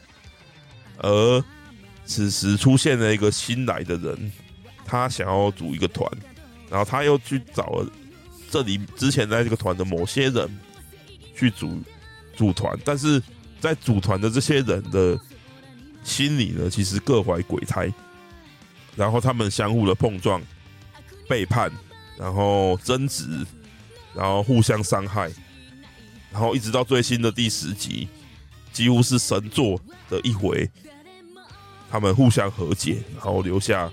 [0.97, 1.43] 而
[2.05, 4.31] 此时出现了一个新来的人，
[4.85, 6.09] 他想要组一个团，
[6.69, 7.91] 然后他又去找了
[8.49, 10.49] 这里之前在这个团的某些人
[11.35, 11.79] 去组
[12.35, 13.21] 组团，但是
[13.59, 15.19] 在组团的这些人的
[16.05, 17.91] 心里呢，其实各怀鬼胎。
[18.95, 20.41] 然后他们相互的碰撞、
[21.27, 21.69] 背叛，
[22.17, 23.45] 然后争执，
[24.15, 25.29] 然后互相伤害，
[26.31, 28.07] 然后一直到最新的第十集，
[28.71, 29.77] 几乎是神作
[30.09, 30.69] 的一回，
[31.91, 33.91] 他们互相和解，然后留下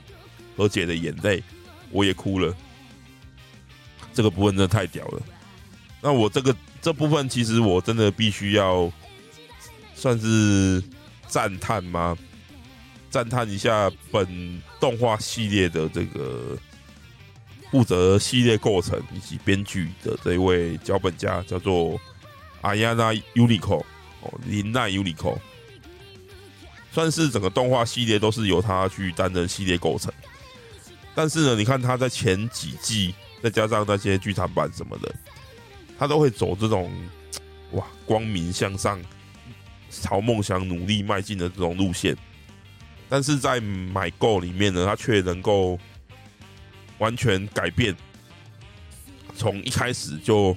[0.57, 1.43] 和解的眼泪，
[1.91, 2.55] 我也哭了。
[4.15, 5.23] 这个部分真的太屌了。
[6.01, 8.93] 那我这个这部分其实我真的必须要
[9.97, 10.81] 算是
[11.33, 12.15] 赞叹吗？
[13.09, 16.59] 赞叹一下本动画系列的这个
[17.71, 21.99] 负责系列构成以及编剧的这一位脚本家，叫做
[22.61, 23.77] 阿亚娜尤里科
[24.21, 25.35] 哦，林奈尤里科，
[26.93, 30.13] 算是整个动画系列都是由他去担任系列构成。
[31.15, 35.15] 但是呢，你看他在前几季，再加上那些剧场版什么的，
[35.99, 36.93] 他都会走这种
[37.71, 39.01] 哇光明向上、
[40.01, 42.17] 朝梦想努力迈进的这种路线。
[43.09, 45.79] 但是在买购里面呢，他却能够
[46.97, 47.95] 完全改变。
[49.37, 50.57] 从一开始就，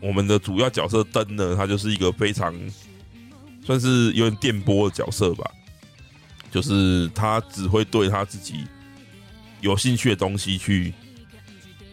[0.00, 2.52] 我们的主要角色灯呢，他就是一个非常
[3.64, 5.48] 算是有点电波的角色吧，
[6.50, 8.64] 就是他只会对他自己
[9.60, 10.92] 有兴趣的东西去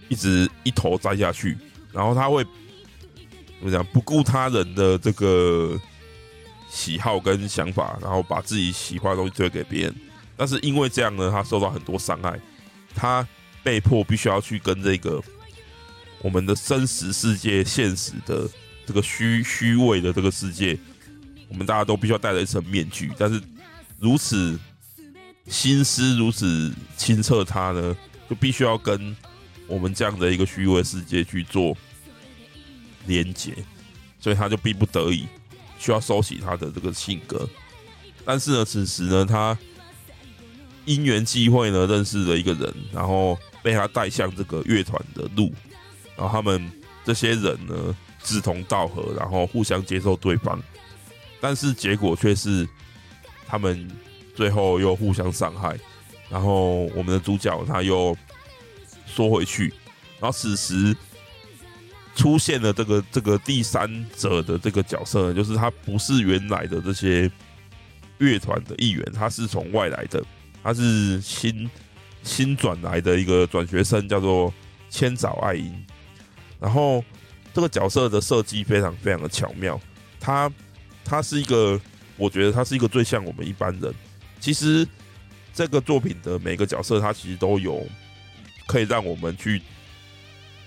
[0.09, 1.55] 一直一头栽下去，
[1.91, 2.43] 然后他会
[3.59, 5.79] 怎么讲，不顾他人的这个。
[6.75, 9.95] 喜好跟想法，然后把自己喜欢的东西推给别人，
[10.35, 12.37] 但是因为这样呢，他受到很多伤害，
[12.93, 13.25] 他
[13.63, 15.23] 被迫必须要去跟这个
[16.21, 18.45] 我们的真实世界、现实的
[18.85, 20.77] 这个虚虚伪的这个世界，
[21.47, 23.41] 我们大家都必须要戴着一层面具，但是
[23.97, 24.59] 如此
[25.47, 27.95] 心思如此清澈，他呢
[28.29, 29.15] 就必须要跟
[29.65, 31.75] 我们这样的一个虚伪世界去做
[33.07, 33.55] 连接，
[34.19, 35.25] 所以他就逼不得已。
[35.77, 37.47] 需要收起他的这个性格，
[38.23, 39.57] 但是呢，此时呢，他
[40.85, 45.53] 因缘际会呢，认识了一个人，然后被他带向这个乐团的路，
[46.15, 46.71] 然后他们
[47.03, 50.61] 这些人呢，志同道合，然后互相接受对方，
[51.39, 52.67] 但是结果却是
[53.45, 53.89] 他们
[54.33, 55.77] 最后又互相伤害，
[56.29, 58.17] 然后我们的主角他又
[59.05, 59.73] 缩回去，
[60.19, 60.95] 然后此时。
[62.15, 67.29] 出现了这个这个第三者的这个角色呢，就是他不是原来的这些
[68.19, 70.23] 乐团的一员，他是从外来的，
[70.63, 71.69] 他是新
[72.23, 74.53] 新转来的一个转学生，叫做
[74.89, 75.85] 千早爱音。
[76.57, 77.03] 然后
[77.53, 79.79] 这个角色的设计非常非常的巧妙，
[80.17, 80.49] 他
[81.03, 81.79] 他是一个，
[82.15, 83.93] 我觉得他是一个最像我们一般人。
[84.39, 84.87] 其实
[85.53, 87.85] 这个作品的每个角色，他其实都有
[88.67, 89.61] 可以让我们去。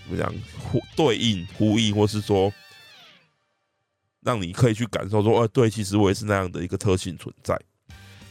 [0.08, 0.34] 怎么讲？
[0.58, 2.52] 呼对应、呼应，或是说，
[4.22, 7.58] 让你可以去感受说，哦，对，其实我也是那样的一个特性存在。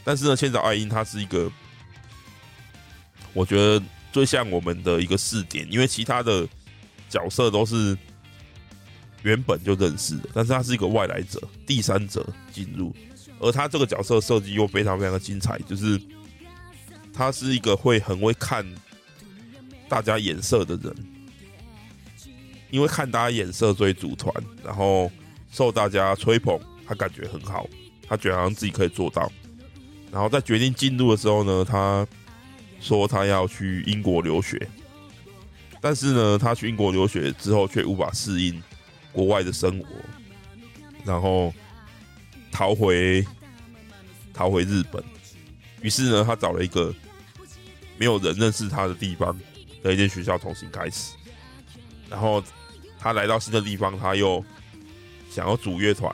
[0.04, 1.50] 但是呢，千早爱因他是一个，
[3.32, 6.48] 我觉得最像我们的一个试点，因为其他的
[7.08, 7.96] 角色都是
[9.22, 12.94] 原本就认识的，但是他是一个外来者、第三者进入，
[13.38, 16.00] 而他这个角色设计又非常非常的精彩，就是
[17.12, 18.64] 他是一个会很会看
[19.88, 20.96] 大家眼色的人。
[22.70, 24.32] 因为看大家眼色，所以组团，
[24.64, 25.10] 然后
[25.50, 27.66] 受大家吹捧，他感觉很好，
[28.06, 29.30] 他觉得好像自己可以做到。
[30.10, 32.06] 然后在决定进入的时候呢，他
[32.80, 34.68] 说他要去英国留学，
[35.80, 38.62] 但是呢，他去英国留学之后却无法适应
[39.12, 39.86] 国外的生活，
[41.04, 41.52] 然后
[42.50, 43.24] 逃回
[44.32, 45.02] 逃回日本。
[45.82, 46.94] 于是呢，他找了一个
[47.98, 49.38] 没有人认识他的地方
[49.82, 51.12] 的一间学校重新开始。
[52.08, 52.42] 然后
[52.98, 54.44] 他来到新的地方，他又
[55.30, 56.12] 想要组乐团，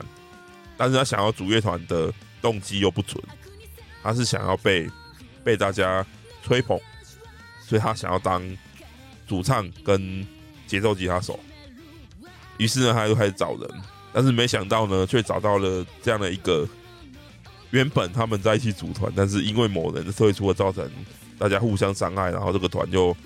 [0.77, 3.23] 但是他想要组乐团的动机又不纯。
[4.03, 4.87] 他是想要被
[5.43, 6.05] 被大家
[6.43, 6.79] 吹捧，
[7.61, 8.43] 所以他想要当
[9.27, 10.23] 主唱跟
[10.67, 11.39] 节奏吉他手。
[12.57, 13.67] 于是呢，他就开始找人，
[14.13, 16.67] 但是没想到呢，却找到了这样的一个
[17.71, 20.87] 原本他们在一起组团，但是因为某人的退出而造成
[21.39, 23.17] 大家互相伤害，然后这个团就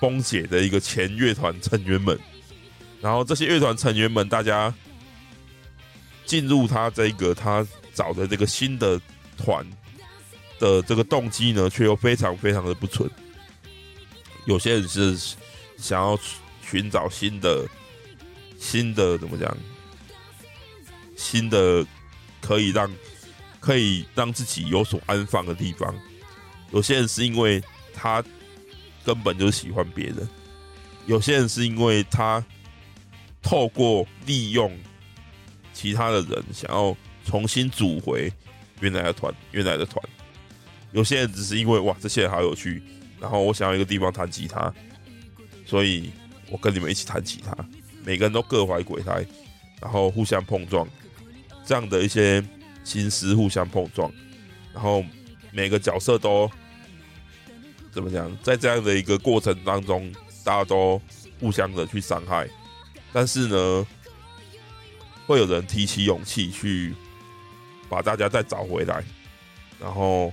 [0.00, 2.18] 崩解的一个前乐团成员们。
[3.00, 4.72] 然后这些乐团成员们，大家
[6.24, 9.00] 进入他这个他找的这个新的
[9.36, 9.66] 团。
[10.60, 13.10] 的这个动机呢，却又非常非常的不纯。
[14.46, 15.18] 有些人是
[15.76, 16.18] 想要
[16.62, 17.66] 寻找新的、
[18.56, 19.54] 新的怎么讲？
[21.16, 21.84] 新的
[22.40, 22.90] 可以让
[23.58, 25.92] 可以让自己有所安放的地方。
[26.70, 28.22] 有些人是因为他
[29.04, 30.28] 根本就喜欢别人，
[31.06, 32.44] 有些人是因为他
[33.42, 34.72] 透过利用
[35.72, 38.32] 其他的人，想要重新组回
[38.80, 40.02] 原来的团，原来的团。
[40.92, 42.82] 有些人只是因为哇，这些人好有趣，
[43.20, 44.72] 然后我想要一个地方弹吉他，
[45.66, 46.10] 所以
[46.50, 47.54] 我跟你们一起弹吉他。
[48.04, 49.26] 每个人都各怀鬼胎，
[49.80, 50.86] 然后互相碰撞，
[51.66, 52.44] 这样的一些
[52.84, 54.12] 心思互相碰撞，
[54.72, 55.04] 然后
[55.50, 56.50] 每个角色都
[57.94, 61.00] 怎么讲，在这样的一个过程当中，大家都
[61.40, 62.48] 互相的去伤害，
[63.12, 63.86] 但是呢，
[65.26, 66.94] 会有人提起勇气去
[67.88, 69.02] 把大家再找回来，
[69.80, 70.32] 然后。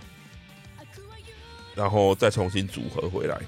[1.73, 3.41] 然后再重新组合回来。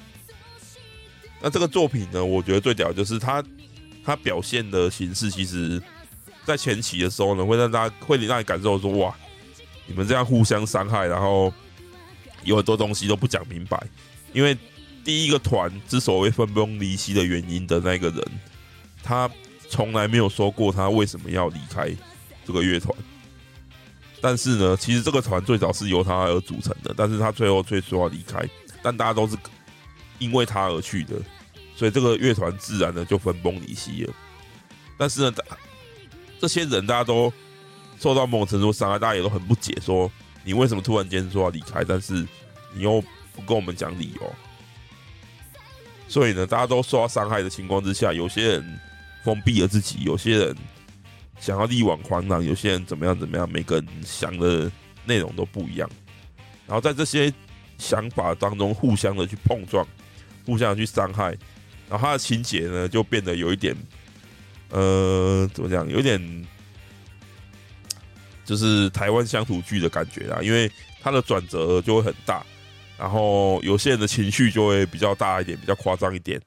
[1.41, 3.43] 那这个作品呢，我觉得最屌的就是它，
[4.01, 5.79] 它表现的形式，其实，
[6.45, 9.13] 在前期的时候呢，会让大家会让你感受说，哇，
[9.85, 11.53] 你们这样互相伤害，然后
[12.43, 13.81] 有很多东西都不讲明白。
[14.33, 14.57] 因为
[15.03, 18.25] 第一个团之所以分崩离析的原因的那个人，
[19.03, 19.29] 他
[19.69, 21.89] 从来没有说过他为什么要离开
[22.45, 22.95] 这个乐团。
[24.21, 28.41] 但是呢，其实这个团最早是由他而组成的，但是他最后却说要离开，
[28.81, 29.35] 但大家都是
[30.17, 31.15] 因为他而去的，
[31.75, 34.13] 所以这个乐团自然的就分崩离析了。
[34.97, 35.37] 但是呢，
[36.39, 37.33] 这些人大家都
[37.99, 40.09] 受到某种程度伤害，大家也都很不解，说
[40.43, 42.13] 你为什么突然间说要离开，但是
[42.73, 43.01] 你又
[43.33, 44.35] 不跟我们讲理由。
[46.07, 48.79] 所以呢，大家都受到伤害的情况之下，有些人
[49.23, 50.55] 封闭了自己，有些人。
[51.39, 54.71] 想要力挽狂澜，有些人怎么样怎么样，每个人想的
[55.03, 55.89] 内容都不一样。
[56.65, 57.33] 然后在这些
[57.77, 59.85] 想法当中，互相的去碰撞，
[60.45, 61.35] 互相的去伤害，
[61.89, 63.75] 然后他的情节呢，就变得有一点，
[64.69, 66.47] 呃，怎么讲，有点
[68.45, 70.39] 就是台湾乡土剧的感觉啦。
[70.41, 70.71] 因为
[71.01, 72.45] 它的转折就会很大，
[72.97, 76.41] 然后有些人的情绪就会比较大一点，比较夸张一点，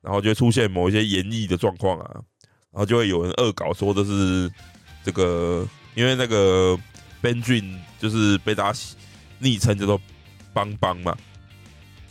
[0.00, 2.20] 然后就会出现某一些演绎的状况啊。
[2.70, 4.50] 然后就会有人恶搞说的是
[5.04, 6.76] 这个，因为那个
[7.22, 8.78] Benjamin 就是被大家
[9.38, 10.00] 昵称叫做
[10.52, 11.16] 邦邦嘛，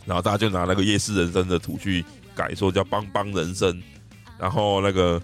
[0.06, 2.02] 然后大家就拿那个夜市人生的图去
[2.34, 3.82] 改，说叫邦邦人生。
[4.38, 5.20] 然后那个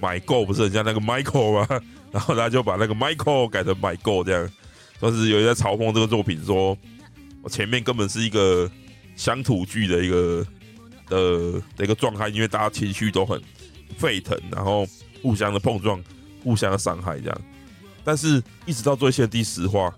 [0.00, 1.80] Michael 不是很像那个 Michael 吗？
[2.10, 4.50] 然后大家就把那个 Michael 改成 Michael 这样，
[5.00, 6.76] 算是有人在嘲讽这个作品，说
[7.42, 8.70] 我前面根本是一个
[9.16, 10.46] 乡土剧的一个
[11.06, 13.40] 的的一个状态，因为大家情绪都很。
[13.96, 14.86] 沸腾，然后
[15.22, 16.00] 互相的碰撞，
[16.44, 17.40] 互相的伤害，这样。
[18.04, 19.92] 但是，一直到最后第十话，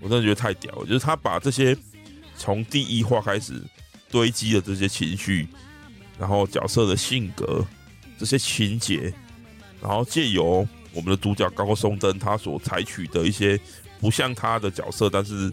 [0.00, 0.86] 我真的觉得太屌了。
[0.86, 1.76] 就是他把这些
[2.36, 3.60] 从第一话开始
[4.08, 5.48] 堆积的这些情绪，
[6.16, 7.66] 然后角色的性格，
[8.16, 9.12] 这些情节，
[9.82, 10.64] 然后借由
[10.94, 13.58] 我们的主角高松登他所采取的一些
[14.00, 15.52] 不像他的角色，但是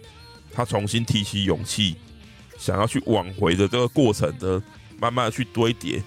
[0.54, 1.96] 他重新提起勇气，
[2.58, 4.62] 想要去挽回的这个过程的，
[5.00, 6.02] 慢慢的去堆叠。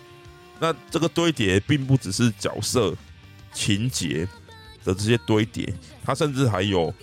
[0.61, 2.95] 那这个堆叠并不只是角色
[3.53, 4.27] 情节
[4.85, 5.75] 的这些堆叠，
[6.05, 6.95] 它甚至还有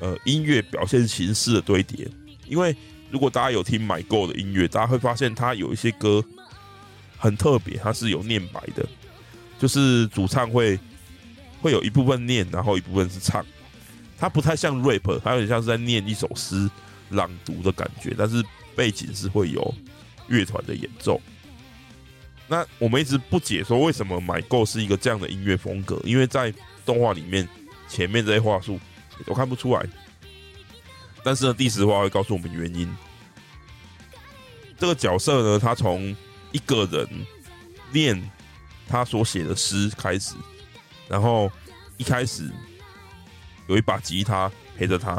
[0.00, 2.08] 呃音乐表现形式的堆叠。
[2.46, 2.74] 因为
[3.10, 6.22] 如果大家有听买购的音乐，大家会发现它有一些歌
[7.16, 8.86] 很特别，它是有念白的，
[9.58, 10.78] 就是主唱会
[11.60, 13.44] 会有一部分念，然后一部分是唱。
[14.18, 16.68] 它不太像 rap，它有点像是在念一首诗
[17.10, 18.44] 朗读的感觉，但是
[18.74, 19.74] 背景是会有
[20.26, 21.20] 乐团的演奏。
[22.48, 26.52] 那我们一直不解说为什么《My Go》是一个这样的音乐风格，因为在
[26.84, 27.46] 动画里面
[27.88, 28.80] 前面这些话术
[29.18, 29.86] 也都看不出来。
[31.22, 32.88] 但是呢，第十话会告诉我们原因。
[34.78, 36.16] 这个角色呢，他从
[36.50, 37.06] 一个人
[37.92, 38.30] 念
[38.88, 40.34] 他所写的诗开始，
[41.08, 41.50] 然后
[41.96, 42.50] 一开始
[43.66, 45.14] 有一把吉他陪着他，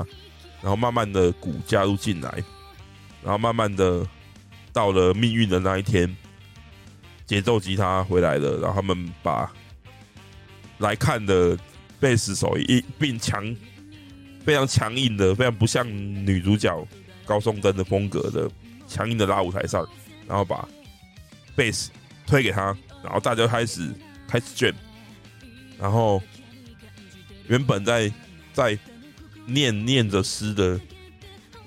[0.62, 2.32] 然后慢慢的鼓加入进来，
[3.24, 4.06] 然后慢慢的
[4.72, 6.16] 到了命运的那一天，
[7.26, 9.52] 节奏吉他回来了，然后他们把
[10.78, 11.58] 来看的
[12.00, 13.56] 贝斯手一并强
[14.46, 16.88] 非常强硬的，非常不像女主角
[17.26, 18.50] 高松登的风格的。
[18.92, 19.88] 强硬的拉舞台上，
[20.28, 20.68] 然后把
[21.56, 21.92] 贝斯
[22.26, 23.88] 推给他，然后大家开始
[24.28, 24.74] 开始卷，
[25.80, 26.22] 然后
[27.48, 28.12] 原本在
[28.54, 28.78] 在
[29.46, 30.80] 念念着诗的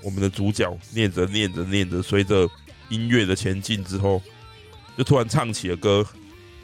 [0.02, 2.48] 我们的主角念着念着念着，随着
[2.90, 4.22] 音乐的前进之后，
[4.96, 6.06] 就突然唱起了歌，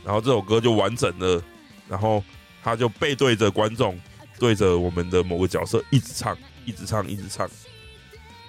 [0.04, 1.42] 然后这首歌就完整了，
[1.88, 2.22] 然后
[2.62, 3.98] 他就背对着观众，
[4.38, 7.48] 对着我们的某个角色一直唱，一直唱，一直唱，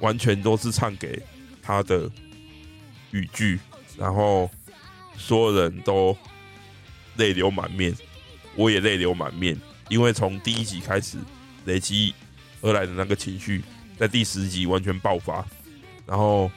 [0.02, 1.22] 完全都是唱给。
[1.62, 2.10] 他的
[3.12, 3.60] 语句，
[3.96, 4.50] 然后
[5.16, 6.18] 所有人都
[7.18, 7.96] 泪流满面，
[8.60, 9.58] 我也泪流满面，
[9.88, 11.18] 因为从第一集开始
[11.64, 12.14] 累积
[12.60, 13.64] 而来的那个情绪，
[13.98, 15.46] 在第十集完全爆发。
[16.06, 16.52] 然后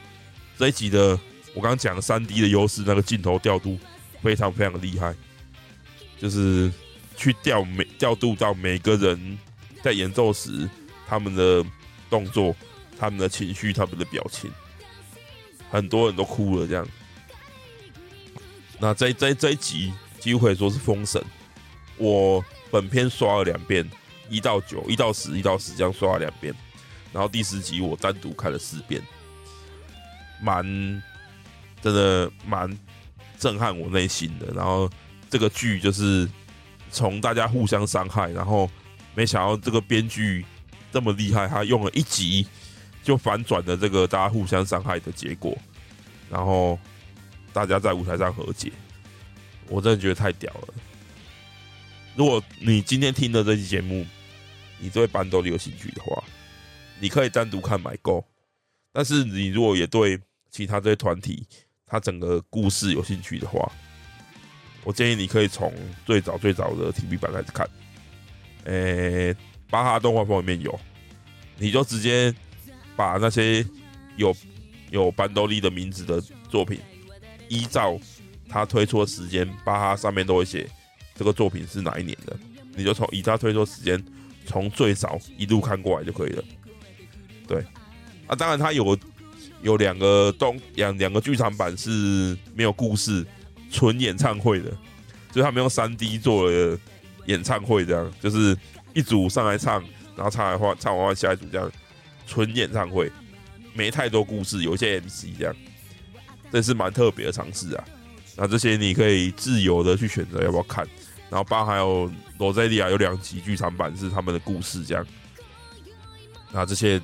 [0.58, 1.10] 这一集的
[1.54, 3.78] 我刚刚讲的三 D 的优势，那个镜头调度
[4.20, 5.14] 非常非常厉害，
[6.18, 6.72] 就是
[7.16, 9.38] 去调每调度到每个人
[9.80, 10.68] 在演奏时
[11.06, 11.64] 他们的
[12.10, 12.52] 动作、
[12.98, 14.50] 他们的情绪、他们的表情。
[15.70, 16.84] 很多人都哭了，这样。
[18.80, 21.24] 那这这这一集几乎可以说是封神。
[21.96, 23.88] 我本片刷了两遍，
[24.28, 26.54] 一到九，一到十，一到十这样刷了两遍。
[27.12, 29.02] 然后第十集我单独看了四遍，
[30.40, 30.64] 蛮
[31.80, 32.78] 真的蛮
[33.38, 34.46] 震撼我内心的。
[34.54, 34.90] 然后
[35.28, 36.28] 这个剧就是
[36.90, 38.70] 从大家互相伤害，然后
[39.14, 40.44] 没想到这个编剧
[40.92, 42.46] 这么厉害，他用了一集。
[43.04, 45.58] 就反转了这个大家互相伤害的结果，
[46.30, 46.78] 然后
[47.52, 48.70] 大家在舞台上和解，
[49.66, 50.74] 我真的觉得太屌了。
[52.14, 54.06] 如果你今天听的这期节目，
[54.78, 56.22] 你对班多利有兴趣的话，
[57.00, 58.18] 你可以单独看《买购》，
[58.92, 61.46] 但是你如果也对其他这些团体，
[61.86, 63.70] 他整个故事有兴趣的话，
[64.84, 65.72] 我建议你可以从
[66.04, 67.68] 最早最早的 TV 版开始看。
[68.64, 69.34] 诶，
[69.70, 70.78] 巴哈动画疯里面有，
[71.58, 72.34] 你就直接。
[72.94, 73.66] 把那些
[74.18, 74.36] 有
[74.90, 76.78] 有班多利的名字的作品，
[77.48, 77.98] 依照
[78.46, 80.68] 他推出的时间，巴哈上面都会写
[81.14, 82.36] 这个作品是哪一年的，
[82.74, 84.02] 你就从以他推出时间，
[84.46, 86.44] 从最早一路看过来就可以了。
[87.46, 87.64] 对，
[88.26, 88.96] 啊，当然他有
[89.62, 93.24] 有两个动两两个剧场版是没有故事，
[93.70, 94.70] 纯演唱会的，
[95.30, 96.78] 就是他们用三 D 做了
[97.26, 98.56] 演唱会，这样就是
[98.94, 99.82] 一组上来唱，
[100.16, 101.70] 然后唱完话唱完话下一组这样。
[102.24, 103.10] 纯演唱会，
[103.74, 105.54] 没太多故事，有一些 MC 这样，
[106.50, 107.84] 这是蛮特别的尝试啊。
[108.36, 110.86] 那这些你可以自由的去选择要不要看，
[111.32, 115.06] 然后包含还有罗塞利亚有两集剧场版是他们的故事这样，
[116.52, 117.00] 那这些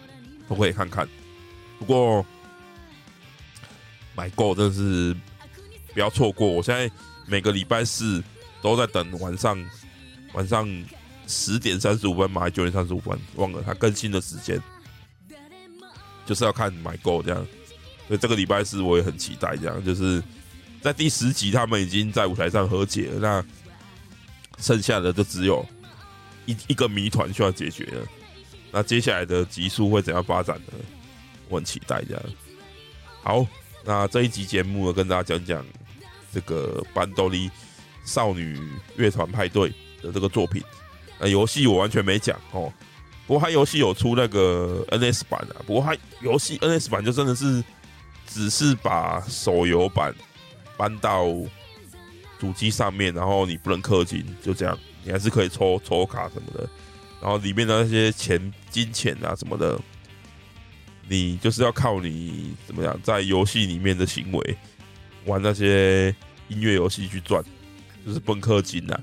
[0.47, 1.09] 都可以看看。
[1.79, 2.23] 不过
[4.15, 5.17] 买够真的是
[5.95, 6.91] 不要错过，我现在
[7.25, 8.23] 每个礼拜四
[8.61, 9.59] 都在等晚上
[10.35, 10.69] 晚上
[11.27, 14.63] 十点三十五分嘛，还九点三十五分，忘了它更新的时间。
[16.27, 17.47] 就是要看买够这样，
[18.07, 19.57] 所以这个礼拜四我也很期待。
[19.57, 20.23] 这样就是
[20.83, 23.45] 在第十集，他们已经在舞台上和解了，那
[24.59, 25.65] 剩下的就只有
[26.47, 28.07] 一一个谜团需要解决了。
[28.71, 30.73] 那接下来的集数会怎样发展呢？
[31.49, 32.23] 我很期待这样。
[33.23, 33.47] 好，
[33.85, 35.67] 那这一集节目呢，跟大家讲讲
[36.33, 37.51] 这个班多利
[38.05, 38.61] 少女
[38.97, 39.71] 乐团派对
[40.03, 40.63] 的这个作品。
[41.19, 42.73] 那游戏我完全没讲哦。
[43.27, 47.63] 不过他游戏有出那个 NS 版啊，不过他游戏 NS 版就真的是
[48.27, 50.15] 只是把手游版
[50.77, 51.27] 搬到
[52.39, 56.69] 主机上面，然后你不能氪金，就这样，你还是可以抽抽卡什么的，
[57.21, 59.79] 然后里面的那些钱金钱啊什么的，
[61.09, 64.57] 你就是要靠你怎么样在游戏里面的行为
[65.27, 66.15] 玩那些
[66.49, 67.43] 音乐游戏去赚，
[68.07, 69.01] 就是不能氪金啊。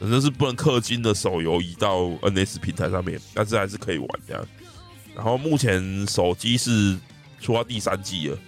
[0.00, 4.46] 反正是不能氪金的手游移到 NS 平台上面，但是还是可以玩这样。
[5.14, 6.98] 然后目前手机是
[7.40, 8.38] 出到第三季了，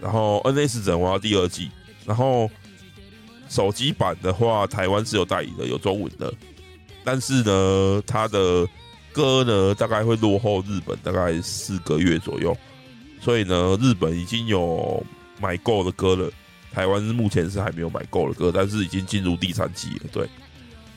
[0.00, 1.70] 然后 NS 只能玩到第二季。
[2.06, 2.48] 然后
[3.52, 6.32] 手机版的话，台湾是有代理的，有中文的，
[7.04, 8.66] 但是呢，它的
[9.12, 12.56] 歌呢大概会落后日本大概四个月左右，
[13.20, 15.04] 所以呢，日本已经有
[15.38, 16.30] 买够的歌了，
[16.72, 20.26] 台湾目前是还没有买够的歌，但是已经进入第三季了，对。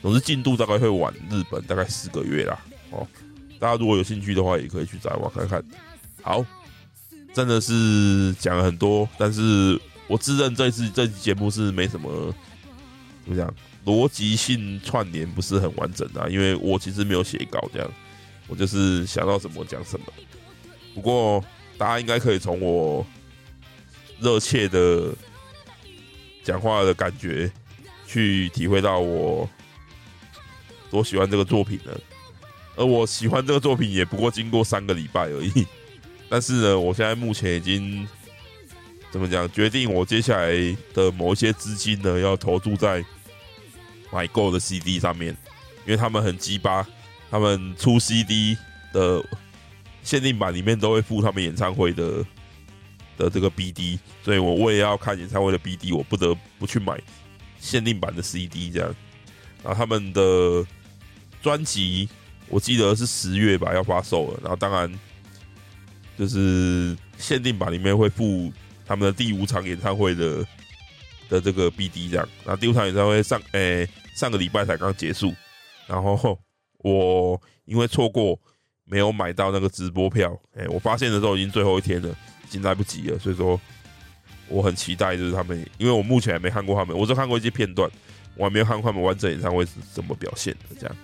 [0.00, 2.58] 总之进度大概会晚日本大概四个月啦，
[2.90, 3.06] 哦，
[3.58, 5.62] 大家如果有兴趣的话，也可以去找我看看。
[6.22, 6.42] 好，
[7.34, 12.34] 真的是讲了很多，但是我自认这次这期节目是没什么
[13.24, 13.54] 怎么讲，
[13.84, 17.90] 逻辑性串联不是很完整的，因为我其实没有写稿，这样
[18.46, 20.06] 我就是想到什么讲什么。
[20.94, 21.44] 不过
[21.76, 23.06] 大家应该可以从我
[24.20, 25.12] 热切的
[26.42, 27.50] 讲话的感觉
[28.06, 29.48] 去体会到我
[30.90, 32.00] 多喜欢这个作品了。
[32.76, 35.66] 而我喜欢这个作品也不过经过三个礼拜而已，
[36.28, 38.06] 但是呢，我现在目前已经
[39.10, 39.50] 怎么讲？
[39.50, 40.52] 决定我接下来
[40.92, 43.04] 的某一些资金呢，要投注在
[44.12, 45.36] 买够的 CD 上面，
[45.84, 46.86] 因为他们很鸡巴，
[47.30, 48.56] 他们出 CD
[48.92, 49.24] 的
[50.02, 52.24] 限定版里面都会附他们演唱会的
[53.16, 57.00] 的这个 BD，所以我为了要看演唱会的 BD，我不得不去买
[57.58, 58.94] 限定版的 CD，这样，
[59.62, 60.66] 然后他们的
[61.42, 62.08] 专辑。
[62.48, 64.38] 我记得是十月吧，要发售了。
[64.40, 64.88] 然后当然
[66.16, 68.52] 就是限定版里面会附
[68.86, 70.46] 他们的第五场演唱会的
[71.28, 72.28] 的这个 BD 这样。
[72.44, 75.34] 那第五场演唱会上诶、上个礼拜才刚结束，
[75.86, 76.38] 然后
[76.78, 78.38] 我因为错过
[78.84, 82.08] 没有买到那个直播票，诶、我发现的时候已经最后一天了，
[82.44, 83.18] 已经来不及了。
[83.18, 83.60] 所以说
[84.48, 87.90] 我很期待，就是他们，因为我目前还没看过他们，我只看过一些片段，
[88.36, 90.96] 我还没有看过他们完整演唱会是怎么表现的这样。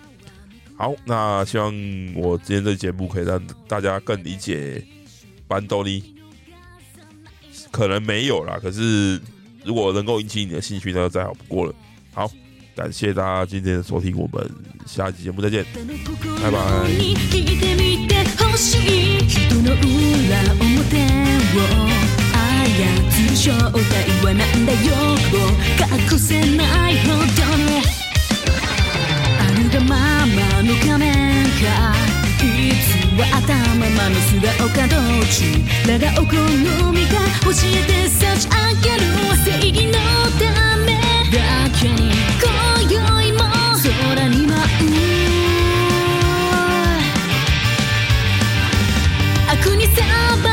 [0.77, 1.75] 好，那希望
[2.15, 4.83] 我今天这节目可以让大家更理解
[5.49, 6.15] 班多利。
[7.73, 9.21] 可能没有啦，可是
[9.65, 11.75] 如果能够引起你的兴趣，那就再好不过了。
[12.15, 12.31] 好，
[12.77, 14.49] 感谢大家今天的收听，我们
[14.87, 15.65] 下期节目再见，
[16.41, 16.59] 拜拜。
[30.63, 31.13] の仮面
[31.61, 32.02] か
[33.19, 36.33] は頭ままの素颜かどっちだがお好
[36.93, 39.01] みが教えて差し上げる
[39.45, 39.93] 正義の
[40.41, 40.97] ため
[41.31, 41.37] だ
[41.79, 42.11] けに
[42.41, 42.49] 今
[42.91, 43.39] 宵も
[43.83, 44.63] 空に舞う
[49.51, 50.52] 悪に裁